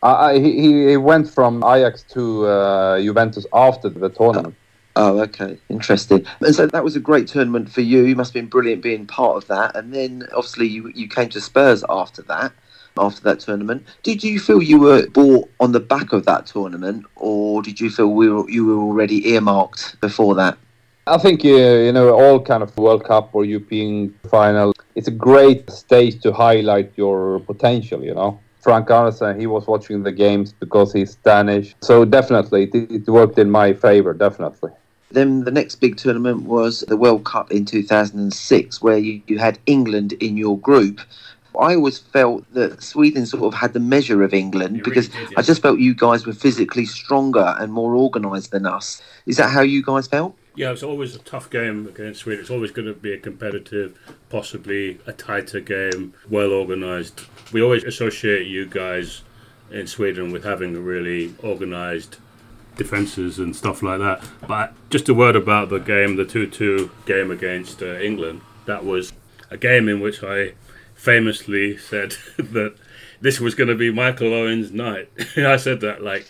Uh, 0.02 0.32
he, 0.32 0.88
he 0.88 0.96
went 0.96 1.28
from 1.28 1.62
Ajax 1.62 2.02
to 2.04 2.46
uh, 2.46 3.00
Juventus 3.00 3.46
after 3.52 3.90
the 3.90 4.08
tournament. 4.08 4.54
Oh, 4.96 5.20
okay, 5.20 5.58
interesting. 5.68 6.26
And 6.40 6.54
so 6.54 6.66
that 6.66 6.82
was 6.82 6.96
a 6.96 7.00
great 7.00 7.28
tournament 7.28 7.70
for 7.70 7.82
you. 7.82 8.04
You 8.04 8.16
must 8.16 8.30
have 8.30 8.42
been 8.42 8.48
brilliant 8.48 8.82
being 8.82 9.06
part 9.06 9.36
of 9.36 9.46
that. 9.48 9.76
And 9.76 9.94
then 9.94 10.26
obviously 10.34 10.66
you, 10.66 10.90
you 10.94 11.06
came 11.06 11.28
to 11.28 11.40
Spurs 11.40 11.84
after 11.88 12.22
that, 12.22 12.52
after 12.98 13.22
that 13.22 13.40
tournament. 13.40 13.86
Did 14.02 14.24
you 14.24 14.40
feel 14.40 14.62
you 14.62 14.80
were 14.80 15.06
bought 15.08 15.50
on 15.60 15.72
the 15.72 15.80
back 15.80 16.12
of 16.12 16.24
that 16.24 16.46
tournament, 16.46 17.06
or 17.16 17.62
did 17.62 17.78
you 17.78 17.90
feel 17.90 18.08
we 18.08 18.28
were, 18.30 18.48
you 18.50 18.64
were 18.64 18.82
already 18.82 19.28
earmarked 19.28 20.00
before 20.00 20.34
that? 20.36 20.58
I 21.06 21.18
think 21.18 21.44
uh, 21.44 21.48
you 21.48 21.92
know 21.92 22.10
all 22.10 22.40
kind 22.40 22.62
of 22.62 22.76
World 22.76 23.04
Cup 23.04 23.30
or 23.32 23.44
European 23.44 24.14
final. 24.28 24.72
It's 24.94 25.08
a 25.08 25.12
great 25.12 25.70
stage 25.70 26.20
to 26.22 26.32
highlight 26.32 26.92
your 26.96 27.40
potential. 27.40 28.02
You 28.04 28.14
know. 28.14 28.40
Frank 28.60 28.88
Arnesen, 28.88 29.40
he 29.40 29.46
was 29.46 29.66
watching 29.66 30.02
the 30.02 30.12
games 30.12 30.52
because 30.52 30.92
he's 30.92 31.14
Danish. 31.16 31.74
So 31.80 32.04
definitely, 32.04 32.64
it, 32.64 32.90
it 32.90 33.08
worked 33.08 33.38
in 33.38 33.50
my 33.50 33.72
favor, 33.72 34.12
definitely. 34.12 34.70
Then 35.10 35.44
the 35.44 35.50
next 35.50 35.76
big 35.76 35.96
tournament 35.96 36.42
was 36.42 36.84
the 36.86 36.96
World 36.96 37.24
Cup 37.24 37.50
in 37.50 37.64
2006, 37.64 38.82
where 38.82 38.98
you, 38.98 39.22
you 39.26 39.38
had 39.38 39.58
England 39.66 40.12
in 40.14 40.36
your 40.36 40.58
group. 40.58 41.00
I 41.58 41.74
always 41.74 41.98
felt 41.98 42.44
that 42.54 42.82
Sweden 42.82 43.26
sort 43.26 43.42
of 43.42 43.54
had 43.54 43.72
the 43.72 43.80
measure 43.80 44.22
of 44.22 44.32
England 44.32 44.76
it 44.76 44.84
because 44.84 45.08
really 45.08 45.24
did, 45.24 45.32
yeah. 45.32 45.38
I 45.38 45.42
just 45.42 45.62
felt 45.62 45.80
you 45.80 45.94
guys 45.94 46.26
were 46.26 46.32
physically 46.32 46.86
stronger 46.86 47.56
and 47.58 47.72
more 47.72 47.96
organised 47.96 48.52
than 48.52 48.66
us. 48.66 49.02
Is 49.26 49.38
that 49.38 49.50
how 49.50 49.62
you 49.62 49.82
guys 49.82 50.06
felt? 50.06 50.36
Yeah, 50.60 50.72
it's 50.72 50.82
always 50.82 51.16
a 51.16 51.20
tough 51.20 51.48
game 51.48 51.86
against 51.86 52.20
Sweden. 52.20 52.42
It's 52.42 52.50
always 52.50 52.70
going 52.70 52.86
to 52.86 52.92
be 52.92 53.14
a 53.14 53.18
competitive, 53.18 53.98
possibly 54.28 54.98
a 55.06 55.12
tighter 55.14 55.58
game, 55.58 56.12
well 56.28 56.52
organised. 56.52 57.24
We 57.50 57.62
always 57.62 57.82
associate 57.82 58.46
you 58.46 58.66
guys 58.66 59.22
in 59.70 59.86
Sweden 59.86 60.32
with 60.32 60.44
having 60.44 60.84
really 60.84 61.34
organised 61.42 62.18
defences 62.76 63.38
and 63.38 63.56
stuff 63.56 63.82
like 63.82 64.00
that. 64.00 64.22
But 64.46 64.74
just 64.90 65.08
a 65.08 65.14
word 65.14 65.34
about 65.34 65.70
the 65.70 65.78
game, 65.78 66.16
the 66.16 66.26
2 66.26 66.48
2 66.48 66.90
game 67.06 67.30
against 67.30 67.80
uh, 67.80 67.94
England. 67.94 68.42
That 68.66 68.84
was 68.84 69.14
a 69.50 69.56
game 69.56 69.88
in 69.88 69.98
which 69.98 70.22
I 70.22 70.52
famously 70.94 71.78
said 71.78 72.16
that 72.36 72.74
this 73.20 73.38
was 73.38 73.54
going 73.54 73.68
to 73.68 73.74
be 73.74 73.90
Michael 73.90 74.32
Owen's 74.32 74.72
night. 74.72 75.10
I 75.36 75.56
said 75.56 75.80
that 75.80 76.02
like 76.02 76.26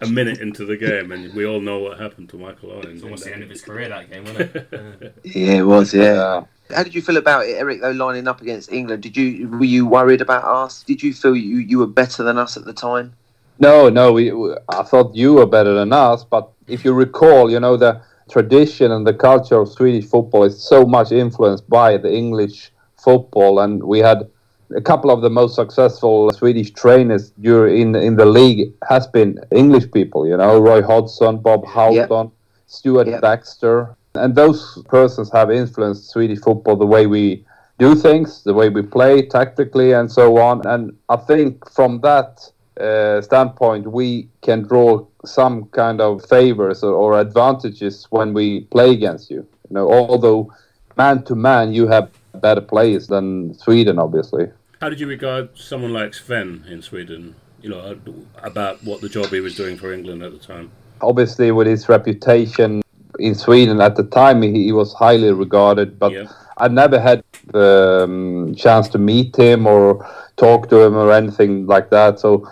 a 0.00 0.06
minute 0.06 0.40
into 0.40 0.64
the 0.64 0.76
game, 0.76 1.12
and 1.12 1.32
we 1.34 1.46
all 1.46 1.60
know 1.60 1.78
what 1.78 1.98
happened 1.98 2.28
to 2.30 2.36
Michael 2.36 2.72
Owen. 2.72 2.90
It's 2.90 3.02
almost 3.02 3.24
the 3.24 3.32
end 3.32 3.42
of 3.42 3.50
his 3.50 3.62
career 3.62 3.88
that 3.88 4.10
game, 4.10 4.24
wasn't 4.24 4.56
it? 4.56 5.14
yeah, 5.24 5.52
it 5.54 5.62
was. 5.62 5.94
Yeah. 5.94 6.44
How 6.70 6.82
did 6.82 6.94
you 6.94 7.02
feel 7.02 7.18
about 7.18 7.46
it, 7.46 7.56
Eric? 7.56 7.80
Though 7.80 7.92
lining 7.92 8.26
up 8.26 8.40
against 8.40 8.72
England, 8.72 9.02
did 9.02 9.16
you 9.16 9.48
were 9.48 9.64
you 9.64 9.86
worried 9.86 10.20
about 10.20 10.44
us? 10.44 10.82
Did 10.82 11.02
you 11.02 11.12
feel 11.12 11.36
you 11.36 11.58
you 11.58 11.78
were 11.78 11.86
better 11.86 12.22
than 12.22 12.38
us 12.38 12.56
at 12.56 12.64
the 12.64 12.72
time? 12.72 13.14
No, 13.60 13.88
no. 13.88 14.12
We, 14.12 14.32
we, 14.32 14.54
I 14.68 14.82
thought 14.82 15.14
you 15.14 15.34
were 15.34 15.46
better 15.46 15.74
than 15.74 15.92
us, 15.92 16.24
but 16.24 16.50
if 16.66 16.84
you 16.84 16.92
recall, 16.92 17.50
you 17.50 17.60
know, 17.60 17.76
the 17.76 18.02
tradition 18.28 18.90
and 18.90 19.06
the 19.06 19.14
culture 19.14 19.60
of 19.60 19.68
Swedish 19.68 20.06
football 20.06 20.42
is 20.44 20.60
so 20.60 20.84
much 20.84 21.12
influenced 21.12 21.68
by 21.68 21.96
the 21.96 22.12
English 22.12 22.72
football, 22.96 23.60
and 23.60 23.84
we 23.84 24.00
had 24.00 24.28
a 24.74 24.80
couple 24.80 25.10
of 25.10 25.22
the 25.22 25.30
most 25.30 25.54
successful 25.54 26.30
Swedish 26.32 26.70
trainers 26.72 27.32
in 27.42 27.94
in 27.94 28.16
the 28.16 28.26
league 28.26 28.72
has 28.88 29.06
been 29.06 29.38
English 29.50 29.90
people. 29.92 30.26
You 30.26 30.36
know, 30.36 30.58
Roy 30.58 30.82
Hodgson, 30.82 31.38
Bob 31.38 31.66
Houghton, 31.66 32.26
yep. 32.26 32.32
Stuart 32.66 33.06
yep. 33.06 33.20
Baxter, 33.22 33.96
and 34.14 34.34
those 34.34 34.82
persons 34.88 35.30
have 35.32 35.50
influenced 35.50 36.10
Swedish 36.10 36.40
football 36.40 36.76
the 36.76 36.86
way 36.86 37.06
we 37.06 37.44
do 37.78 37.94
things, 37.94 38.42
the 38.44 38.54
way 38.54 38.68
we 38.68 38.82
play 38.82 39.26
tactically, 39.26 39.92
and 39.92 40.10
so 40.10 40.38
on. 40.38 40.66
And 40.66 40.96
I 41.08 41.16
think 41.16 41.68
from 41.70 42.00
that 42.00 42.50
uh, 42.80 43.20
standpoint, 43.20 43.90
we 43.90 44.28
can 44.42 44.62
draw 44.62 45.06
some 45.24 45.64
kind 45.66 46.00
of 46.00 46.24
favors 46.26 46.82
or, 46.82 46.92
or, 46.92 47.20
advantages 47.20 48.06
when 48.10 48.34
we 48.34 48.62
play 48.64 48.90
against 48.90 49.30
you. 49.30 49.46
You 49.68 49.74
know, 49.74 49.90
although 49.90 50.52
man 50.96 51.22
to 51.24 51.34
man, 51.34 51.72
you 51.72 51.86
have 51.86 52.10
better 52.34 52.60
players 52.60 53.06
than 53.06 53.54
Sweden, 53.54 53.98
obviously. 53.98 54.48
How 54.84 54.90
did 54.90 55.00
you 55.00 55.06
regard 55.06 55.56
someone 55.56 55.94
like 55.94 56.12
Sven 56.12 56.62
in 56.68 56.82
Sweden? 56.82 57.34
You 57.62 57.70
know, 57.70 57.98
about 58.42 58.84
what 58.84 59.00
the 59.00 59.08
job 59.08 59.28
he 59.28 59.40
was 59.40 59.56
doing 59.56 59.78
for 59.78 59.94
England 59.94 60.22
at 60.22 60.32
the 60.32 60.38
time. 60.38 60.70
Obviously, 61.00 61.50
with 61.52 61.66
his 61.66 61.88
reputation 61.88 62.82
in 63.18 63.34
Sweden 63.34 63.80
at 63.80 63.96
the 63.96 64.02
time, 64.02 64.42
he, 64.42 64.64
he 64.64 64.72
was 64.72 64.92
highly 64.92 65.32
regarded. 65.32 65.98
But 65.98 66.12
yeah. 66.12 66.26
I 66.58 66.68
never 66.68 67.00
had 67.00 67.24
the 67.46 68.04
um, 68.04 68.54
chance 68.56 68.88
to 68.88 68.98
meet 68.98 69.34
him 69.34 69.66
or 69.66 70.06
talk 70.36 70.68
to 70.68 70.82
him 70.82 70.94
or 70.94 71.12
anything 71.12 71.66
like 71.66 71.88
that. 71.88 72.20
So 72.20 72.46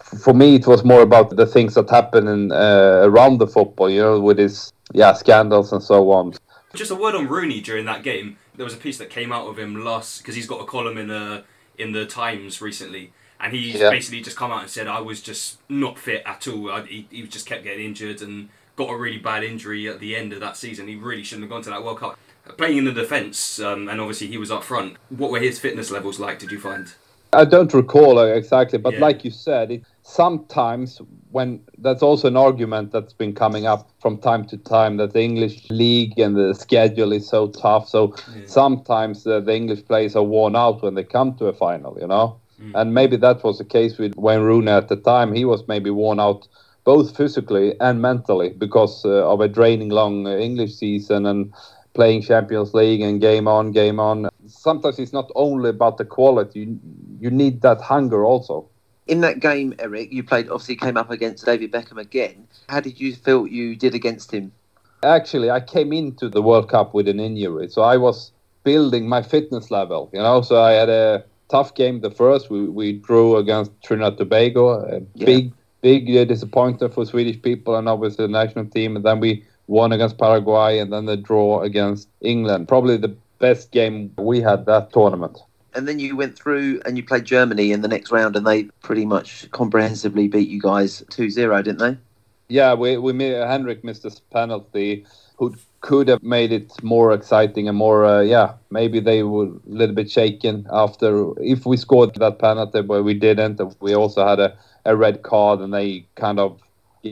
for 0.00 0.34
me, 0.34 0.56
it 0.56 0.66
was 0.66 0.84
more 0.84 1.00
about 1.00 1.34
the 1.34 1.46
things 1.46 1.76
that 1.76 1.88
happen 1.88 2.28
in, 2.28 2.52
uh, 2.52 3.04
around 3.04 3.38
the 3.38 3.46
football, 3.46 3.88
you 3.88 4.02
know, 4.02 4.20
with 4.20 4.36
his 4.36 4.70
yeah 4.92 5.14
scandals 5.14 5.72
and 5.72 5.82
so 5.82 6.10
on. 6.10 6.34
Just 6.74 6.90
a 6.90 6.94
word 6.94 7.14
on 7.14 7.26
Rooney 7.26 7.62
during 7.62 7.86
that 7.86 8.02
game. 8.02 8.36
There 8.54 8.64
was 8.64 8.74
a 8.74 8.76
piece 8.76 8.98
that 8.98 9.08
came 9.08 9.32
out 9.32 9.48
of 9.48 9.58
him 9.58 9.82
last 9.82 10.18
because 10.18 10.34
he's 10.34 10.46
got 10.46 10.60
a 10.60 10.64
column 10.66 10.98
in 10.98 11.08
the 11.08 11.16
uh, 11.16 11.42
in 11.78 11.92
the 11.92 12.06
Times 12.06 12.60
recently, 12.60 13.12
and 13.40 13.54
he's 13.54 13.74
yeah. 13.76 13.90
basically 13.90 14.20
just 14.20 14.36
come 14.36 14.50
out 14.50 14.62
and 14.62 14.70
said 14.70 14.86
I 14.86 15.00
was 15.00 15.20
just 15.20 15.58
not 15.68 15.98
fit 15.98 16.22
at 16.26 16.46
all. 16.48 16.70
I, 16.70 16.82
he, 16.82 17.06
he 17.10 17.22
just 17.26 17.46
kept 17.46 17.64
getting 17.64 17.84
injured 17.84 18.22
and 18.22 18.48
got 18.76 18.90
a 18.90 18.96
really 18.96 19.18
bad 19.18 19.44
injury 19.44 19.88
at 19.88 20.00
the 20.00 20.16
end 20.16 20.32
of 20.32 20.40
that 20.40 20.56
season. 20.56 20.88
He 20.88 20.96
really 20.96 21.22
shouldn't 21.22 21.44
have 21.44 21.50
gone 21.50 21.62
to 21.62 21.70
that 21.70 21.84
World 21.84 22.00
Cup. 22.00 22.18
Playing 22.58 22.78
in 22.78 22.84
the 22.84 22.92
defence, 22.92 23.58
um, 23.58 23.88
and 23.88 24.00
obviously 24.00 24.26
he 24.26 24.36
was 24.36 24.50
up 24.50 24.62
front. 24.64 24.96
What 25.08 25.30
were 25.30 25.40
his 25.40 25.58
fitness 25.58 25.90
levels 25.90 26.20
like? 26.20 26.38
Did 26.38 26.52
you 26.52 26.60
find? 26.60 26.92
I 27.32 27.44
don't 27.44 27.72
recall 27.72 28.18
exactly, 28.20 28.78
but 28.78 28.94
yeah. 28.94 29.00
like 29.00 29.24
you 29.24 29.30
said, 29.30 29.70
it, 29.70 29.82
sometimes 30.02 31.00
when 31.34 31.60
that's 31.78 32.00
also 32.00 32.28
an 32.28 32.36
argument 32.36 32.92
that's 32.92 33.12
been 33.12 33.34
coming 33.34 33.66
up 33.66 33.90
from 34.00 34.16
time 34.18 34.44
to 34.44 34.56
time 34.56 34.98
that 34.98 35.12
the 35.14 35.20
English 35.20 35.68
league 35.68 36.16
and 36.16 36.36
the 36.36 36.54
schedule 36.54 37.12
is 37.12 37.28
so 37.28 37.48
tough. 37.48 37.88
So 37.88 38.14
sometimes 38.46 39.26
uh, 39.26 39.40
the 39.40 39.52
English 39.52 39.84
players 39.84 40.14
are 40.14 40.22
worn 40.22 40.54
out 40.54 40.80
when 40.84 40.94
they 40.94 41.02
come 41.02 41.34
to 41.38 41.46
a 41.46 41.52
final, 41.52 41.98
you 42.00 42.06
know. 42.06 42.38
Mm. 42.62 42.80
And 42.80 42.94
maybe 42.94 43.16
that 43.16 43.42
was 43.42 43.58
the 43.58 43.64
case 43.64 43.98
with 43.98 44.14
Wayne 44.14 44.42
Rooney 44.42 44.70
at 44.70 44.86
the 44.86 44.94
time. 44.94 45.34
He 45.34 45.44
was 45.44 45.66
maybe 45.66 45.90
worn 45.90 46.20
out 46.20 46.46
both 46.84 47.16
physically 47.16 47.74
and 47.80 48.00
mentally 48.00 48.50
because 48.50 49.04
uh, 49.04 49.28
of 49.28 49.40
a 49.40 49.48
draining 49.48 49.88
long 49.88 50.28
uh, 50.28 50.36
English 50.36 50.74
season 50.74 51.26
and 51.26 51.52
playing 51.94 52.22
Champions 52.22 52.74
League 52.74 53.00
and 53.00 53.20
game 53.20 53.48
on, 53.48 53.72
game 53.72 53.98
on. 53.98 54.28
Sometimes 54.46 55.00
it's 55.00 55.12
not 55.12 55.32
only 55.34 55.70
about 55.70 55.98
the 55.98 56.04
quality; 56.04 56.60
you, 56.60 56.80
you 57.18 57.30
need 57.30 57.62
that 57.62 57.80
hunger 57.80 58.24
also. 58.24 58.70
In 59.06 59.20
that 59.20 59.40
game, 59.40 59.74
Eric, 59.78 60.12
you 60.12 60.22
played. 60.22 60.48
Obviously, 60.48 60.76
came 60.76 60.96
up 60.96 61.10
against 61.10 61.44
David 61.44 61.70
Beckham 61.70 61.98
again. 61.98 62.48
How 62.68 62.80
did 62.80 62.98
you 62.98 63.14
feel 63.14 63.46
you 63.46 63.76
did 63.76 63.94
against 63.94 64.30
him? 64.32 64.52
Actually, 65.02 65.50
I 65.50 65.60
came 65.60 65.92
into 65.92 66.30
the 66.30 66.40
World 66.40 66.70
Cup 66.70 66.94
with 66.94 67.08
an 67.08 67.20
injury, 67.20 67.68
so 67.68 67.82
I 67.82 67.98
was 67.98 68.32
building 68.62 69.06
my 69.06 69.20
fitness 69.20 69.70
level. 69.70 70.08
You 70.12 70.20
know, 70.20 70.40
so 70.40 70.62
I 70.62 70.72
had 70.72 70.88
a 70.88 71.24
tough 71.50 71.74
game. 71.74 72.00
The 72.00 72.10
first 72.10 72.50
we 72.50 72.66
we 72.68 72.92
drew 72.92 73.36
against 73.36 73.70
Trinidad 73.82 74.16
Tobago, 74.16 74.80
a 74.80 75.00
yeah. 75.14 75.26
big 75.26 75.52
big 75.84 76.16
uh, 76.16 76.24
disappointment 76.24 76.94
for 76.94 77.04
Swedish 77.04 77.40
people 77.42 77.76
and 77.76 77.90
obviously 77.90 78.24
the 78.24 78.32
national 78.32 78.64
team. 78.64 78.96
And 78.96 79.04
then 79.04 79.20
we 79.20 79.44
won 79.66 79.92
against 79.92 80.16
Paraguay 80.16 80.78
and 80.78 80.90
then 80.90 81.04
the 81.04 81.16
draw 81.16 81.60
against 81.60 82.08
England. 82.22 82.68
Probably 82.68 82.96
the 82.96 83.14
best 83.38 83.70
game 83.70 84.10
we 84.16 84.40
had 84.40 84.64
that 84.64 84.94
tournament. 84.94 85.38
And 85.74 85.88
then 85.88 85.98
you 85.98 86.16
went 86.16 86.36
through 86.36 86.80
and 86.84 86.96
you 86.96 87.04
played 87.04 87.24
Germany 87.24 87.72
in 87.72 87.80
the 87.80 87.88
next 87.88 88.10
round, 88.12 88.36
and 88.36 88.46
they 88.46 88.64
pretty 88.82 89.04
much 89.04 89.50
comprehensively 89.50 90.28
beat 90.28 90.48
you 90.48 90.60
guys 90.60 91.02
2 91.10 91.30
0, 91.30 91.62
didn't 91.62 91.78
they? 91.78 91.98
Yeah, 92.48 92.74
we, 92.74 92.98
we 92.98 93.12
Henrik 93.30 93.82
missed 93.84 94.04
a 94.04 94.10
penalty 94.30 95.06
who 95.36 95.54
could 95.80 96.08
have 96.08 96.22
made 96.22 96.52
it 96.52 96.72
more 96.82 97.12
exciting 97.12 97.68
and 97.68 97.76
more, 97.76 98.04
uh, 98.04 98.20
yeah, 98.20 98.54
maybe 98.70 99.00
they 99.00 99.22
were 99.22 99.46
a 99.46 99.60
little 99.66 99.94
bit 99.94 100.10
shaken 100.10 100.66
after. 100.70 101.32
If 101.38 101.66
we 101.66 101.76
scored 101.76 102.14
that 102.14 102.38
penalty, 102.38 102.82
but 102.82 103.02
we 103.02 103.14
didn't, 103.14 103.60
we 103.80 103.94
also 103.94 104.26
had 104.26 104.40
a, 104.40 104.56
a 104.84 104.96
red 104.96 105.22
card 105.22 105.60
and 105.60 105.74
they 105.74 106.06
kind 106.14 106.38
of 106.38 106.60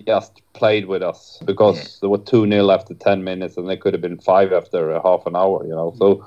just 0.01 0.41
played 0.55 0.87
with 0.87 1.03
us 1.03 1.39
because 1.45 1.77
yeah. 1.77 1.89
there 2.01 2.09
were 2.09 2.19
2 2.19 2.49
0 2.49 2.71
after 2.71 2.95
10 2.95 3.23
minutes 3.23 3.59
and 3.59 3.69
they 3.69 3.77
could 3.77 3.93
have 3.93 4.01
been 4.01 4.19
5 4.19 4.53
after 4.53 4.93
a 4.93 5.03
half 5.03 5.27
an 5.27 5.37
hour, 5.37 5.63
you 5.65 5.75
know. 5.75 5.95
So, 5.99 6.25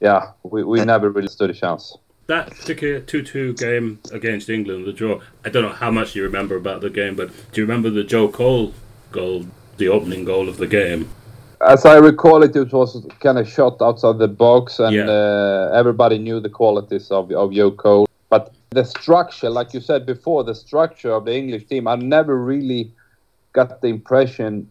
yeah, 0.00 0.32
we, 0.42 0.64
we 0.64 0.84
never 0.84 1.10
really 1.10 1.28
stood 1.28 1.50
a 1.50 1.54
chance. 1.54 1.96
That 2.26 2.50
particular 2.50 3.00
2 3.00 3.22
2 3.22 3.54
game 3.54 4.00
against 4.10 4.48
England, 4.48 4.86
the 4.86 4.92
draw, 4.92 5.20
I 5.44 5.50
don't 5.50 5.62
know 5.62 5.68
how 5.68 5.90
much 5.90 6.16
you 6.16 6.22
remember 6.24 6.56
about 6.56 6.80
the 6.80 6.90
game, 6.90 7.14
but 7.14 7.28
do 7.52 7.60
you 7.60 7.66
remember 7.66 7.90
the 7.90 8.02
Joe 8.02 8.28
Cole 8.28 8.72
goal, 9.12 9.46
the 9.76 9.88
opening 9.88 10.24
goal 10.24 10.48
of 10.48 10.56
the 10.56 10.66
game? 10.66 11.08
As 11.60 11.84
I 11.86 11.96
recall 11.96 12.42
it, 12.42 12.56
it 12.56 12.72
was 12.72 13.06
kind 13.20 13.38
of 13.38 13.48
shot 13.48 13.80
outside 13.80 14.18
the 14.18 14.28
box, 14.28 14.78
and 14.80 14.96
yeah. 14.96 15.04
uh, 15.04 15.70
everybody 15.74 16.18
knew 16.18 16.40
the 16.40 16.50
qualities 16.50 17.10
of, 17.10 17.30
of 17.30 17.52
Joe 17.52 17.70
Cole. 17.70 18.06
But 18.28 18.52
the 18.70 18.84
structure, 18.84 19.48
like 19.48 19.72
you 19.72 19.80
said 19.80 20.04
before, 20.04 20.44
the 20.44 20.54
structure 20.54 21.12
of 21.12 21.24
the 21.24 21.34
English 21.34 21.66
team, 21.66 21.86
I 21.86 21.96
never 21.96 22.36
really 22.36 22.92
got 23.54 23.80
the 23.80 23.88
impression 23.88 24.68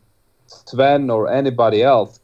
Sven 0.47 1.09
or 1.09 1.31
anybody 1.31 1.81
else 1.83 2.19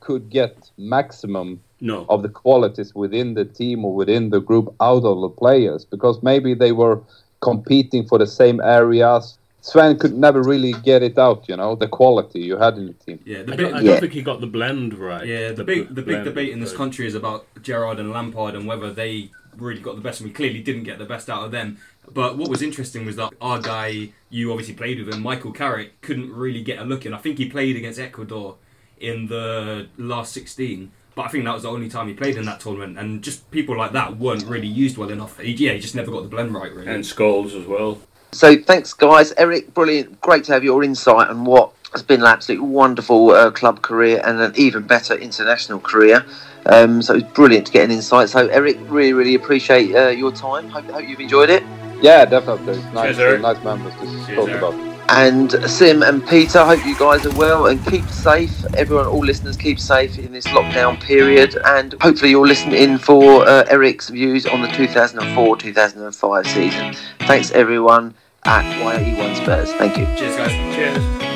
could 0.00 0.30
get 0.30 0.70
maximum 0.76 1.60
no. 1.80 2.06
of 2.08 2.22
the 2.22 2.28
qualities 2.28 2.94
within 2.94 3.34
the 3.34 3.44
team 3.44 3.84
or 3.84 3.94
within 3.94 4.30
the 4.30 4.40
group 4.40 4.74
out 4.80 5.04
of 5.04 5.20
the 5.20 5.28
players 5.28 5.84
because 5.84 6.22
maybe 6.22 6.54
they 6.54 6.72
were 6.72 7.00
competing 7.40 8.06
for 8.06 8.18
the 8.18 8.26
same 8.26 8.60
areas. 8.60 9.38
Sven 9.60 9.98
could 9.98 10.16
never 10.16 10.42
really 10.42 10.72
get 10.84 11.02
it 11.02 11.18
out, 11.18 11.48
you 11.48 11.56
know, 11.56 11.74
the 11.74 11.88
quality 11.88 12.40
you 12.40 12.56
had 12.56 12.78
in 12.78 12.86
the 12.86 12.92
team. 12.94 13.20
Yeah, 13.24 13.42
the 13.42 13.52
I, 13.52 13.56
don't, 13.56 13.74
I 13.74 13.82
don't 13.82 14.00
think 14.00 14.12
he 14.12 14.22
got 14.22 14.40
the 14.40 14.46
blend 14.46 14.94
right. 14.94 15.26
Yeah, 15.26 15.48
the, 15.48 15.54
the 15.56 15.64
big 15.64 15.94
the 15.94 16.02
big 16.02 16.24
debate 16.24 16.50
in 16.50 16.60
this 16.60 16.74
country 16.74 17.06
is 17.06 17.14
about 17.14 17.46
Gerrard 17.62 17.98
and 17.98 18.10
Lampard 18.10 18.54
and 18.54 18.66
whether 18.66 18.92
they 18.92 19.30
really 19.56 19.80
got 19.80 19.96
the 19.96 20.00
best, 20.00 20.20
and 20.20 20.28
we 20.28 20.34
clearly 20.34 20.62
didn't 20.62 20.84
get 20.84 20.98
the 20.98 21.04
best 21.04 21.28
out 21.28 21.44
of 21.44 21.50
them. 21.50 21.78
But 22.12 22.36
what 22.36 22.48
was 22.48 22.62
interesting 22.62 23.06
was 23.06 23.16
that 23.16 23.32
our 23.40 23.60
guy, 23.60 24.10
you 24.30 24.50
obviously 24.50 24.74
played 24.74 25.04
with 25.04 25.14
him, 25.14 25.22
Michael 25.22 25.52
Carrick, 25.52 26.00
couldn't 26.00 26.32
really 26.32 26.62
get 26.62 26.78
a 26.78 26.84
look 26.84 27.06
in. 27.06 27.14
I 27.14 27.18
think 27.18 27.38
he 27.38 27.48
played 27.48 27.76
against 27.76 27.98
Ecuador 27.98 28.56
in 28.98 29.26
the 29.26 29.88
last 29.96 30.32
16, 30.32 30.90
but 31.14 31.22
I 31.22 31.28
think 31.28 31.44
that 31.44 31.54
was 31.54 31.62
the 31.62 31.70
only 31.70 31.88
time 31.88 32.08
he 32.08 32.14
played 32.14 32.36
in 32.36 32.44
that 32.46 32.60
tournament. 32.60 32.98
And 32.98 33.22
just 33.22 33.50
people 33.50 33.76
like 33.76 33.92
that 33.92 34.18
weren't 34.18 34.44
really 34.44 34.66
used 34.66 34.96
well 34.96 35.10
enough. 35.10 35.38
He, 35.38 35.52
yeah, 35.52 35.72
he 35.72 35.80
just 35.80 35.94
never 35.94 36.10
got 36.10 36.22
the 36.22 36.28
blend 36.28 36.54
right, 36.54 36.72
really. 36.72 36.88
And 36.88 37.04
Scholes 37.04 37.60
as 37.60 37.66
well. 37.66 38.00
So 38.32 38.60
thanks, 38.60 38.92
guys. 38.92 39.32
Eric, 39.36 39.72
brilliant. 39.74 40.20
Great 40.20 40.44
to 40.44 40.52
have 40.52 40.62
your 40.62 40.84
insight 40.84 41.28
on 41.28 41.44
what 41.44 41.72
has 41.92 42.02
been 42.02 42.20
an 42.20 42.26
absolutely 42.26 42.68
wonderful 42.68 43.30
uh, 43.30 43.50
club 43.50 43.80
career 43.80 44.20
and 44.24 44.38
an 44.40 44.52
even 44.56 44.86
better 44.86 45.14
international 45.14 45.80
career. 45.80 46.24
Um, 46.66 47.00
so 47.00 47.14
it's 47.14 47.32
brilliant 47.32 47.66
to 47.66 47.72
get 47.72 47.84
an 47.84 47.90
insight. 47.90 48.28
So 48.28 48.46
Eric, 48.48 48.76
really, 48.82 49.14
really 49.14 49.34
appreciate 49.34 49.94
uh, 49.94 50.08
your 50.08 50.32
time. 50.32 50.68
Hope, 50.68 50.84
hope 50.84 51.08
you've 51.08 51.20
enjoyed 51.20 51.48
it. 51.48 51.62
Yeah, 52.00 52.24
definitely. 52.24 52.80
Nice, 52.92 53.16
Cheers, 53.16 53.42
nice 53.42 53.62
members 53.64 53.92
to 53.94 54.00
Cheers, 54.00 54.26
talk 54.36 54.48
Eric. 54.48 54.62
about. 54.62 54.98
And 55.10 55.52
Sim 55.70 56.02
and 56.02 56.26
Peter, 56.28 56.64
hope 56.64 56.84
you 56.84 56.96
guys 56.98 57.24
are 57.24 57.34
well 57.36 57.66
and 57.66 57.84
keep 57.86 58.04
safe. 58.08 58.52
Everyone, 58.76 59.06
all 59.06 59.24
listeners, 59.24 59.56
keep 59.56 59.80
safe 59.80 60.18
in 60.18 60.32
this 60.32 60.46
lockdown 60.48 61.00
period. 61.00 61.56
And 61.64 61.94
hopefully, 62.00 62.30
you'll 62.30 62.46
listen 62.46 62.74
in 62.74 62.98
for 62.98 63.48
uh, 63.48 63.64
Eric's 63.70 64.10
views 64.10 64.44
on 64.46 64.60
the 64.60 64.68
2004 64.68 65.56
2005 65.56 66.46
season. 66.46 66.94
Thanks, 67.20 67.50
everyone, 67.52 68.14
at 68.44 68.64
YE1 68.82 69.36
Spurs. 69.36 69.72
Thank 69.74 69.96
you. 69.96 70.04
Cheers, 70.16 70.36
guys. 70.36 70.74
Cheers. 70.74 71.27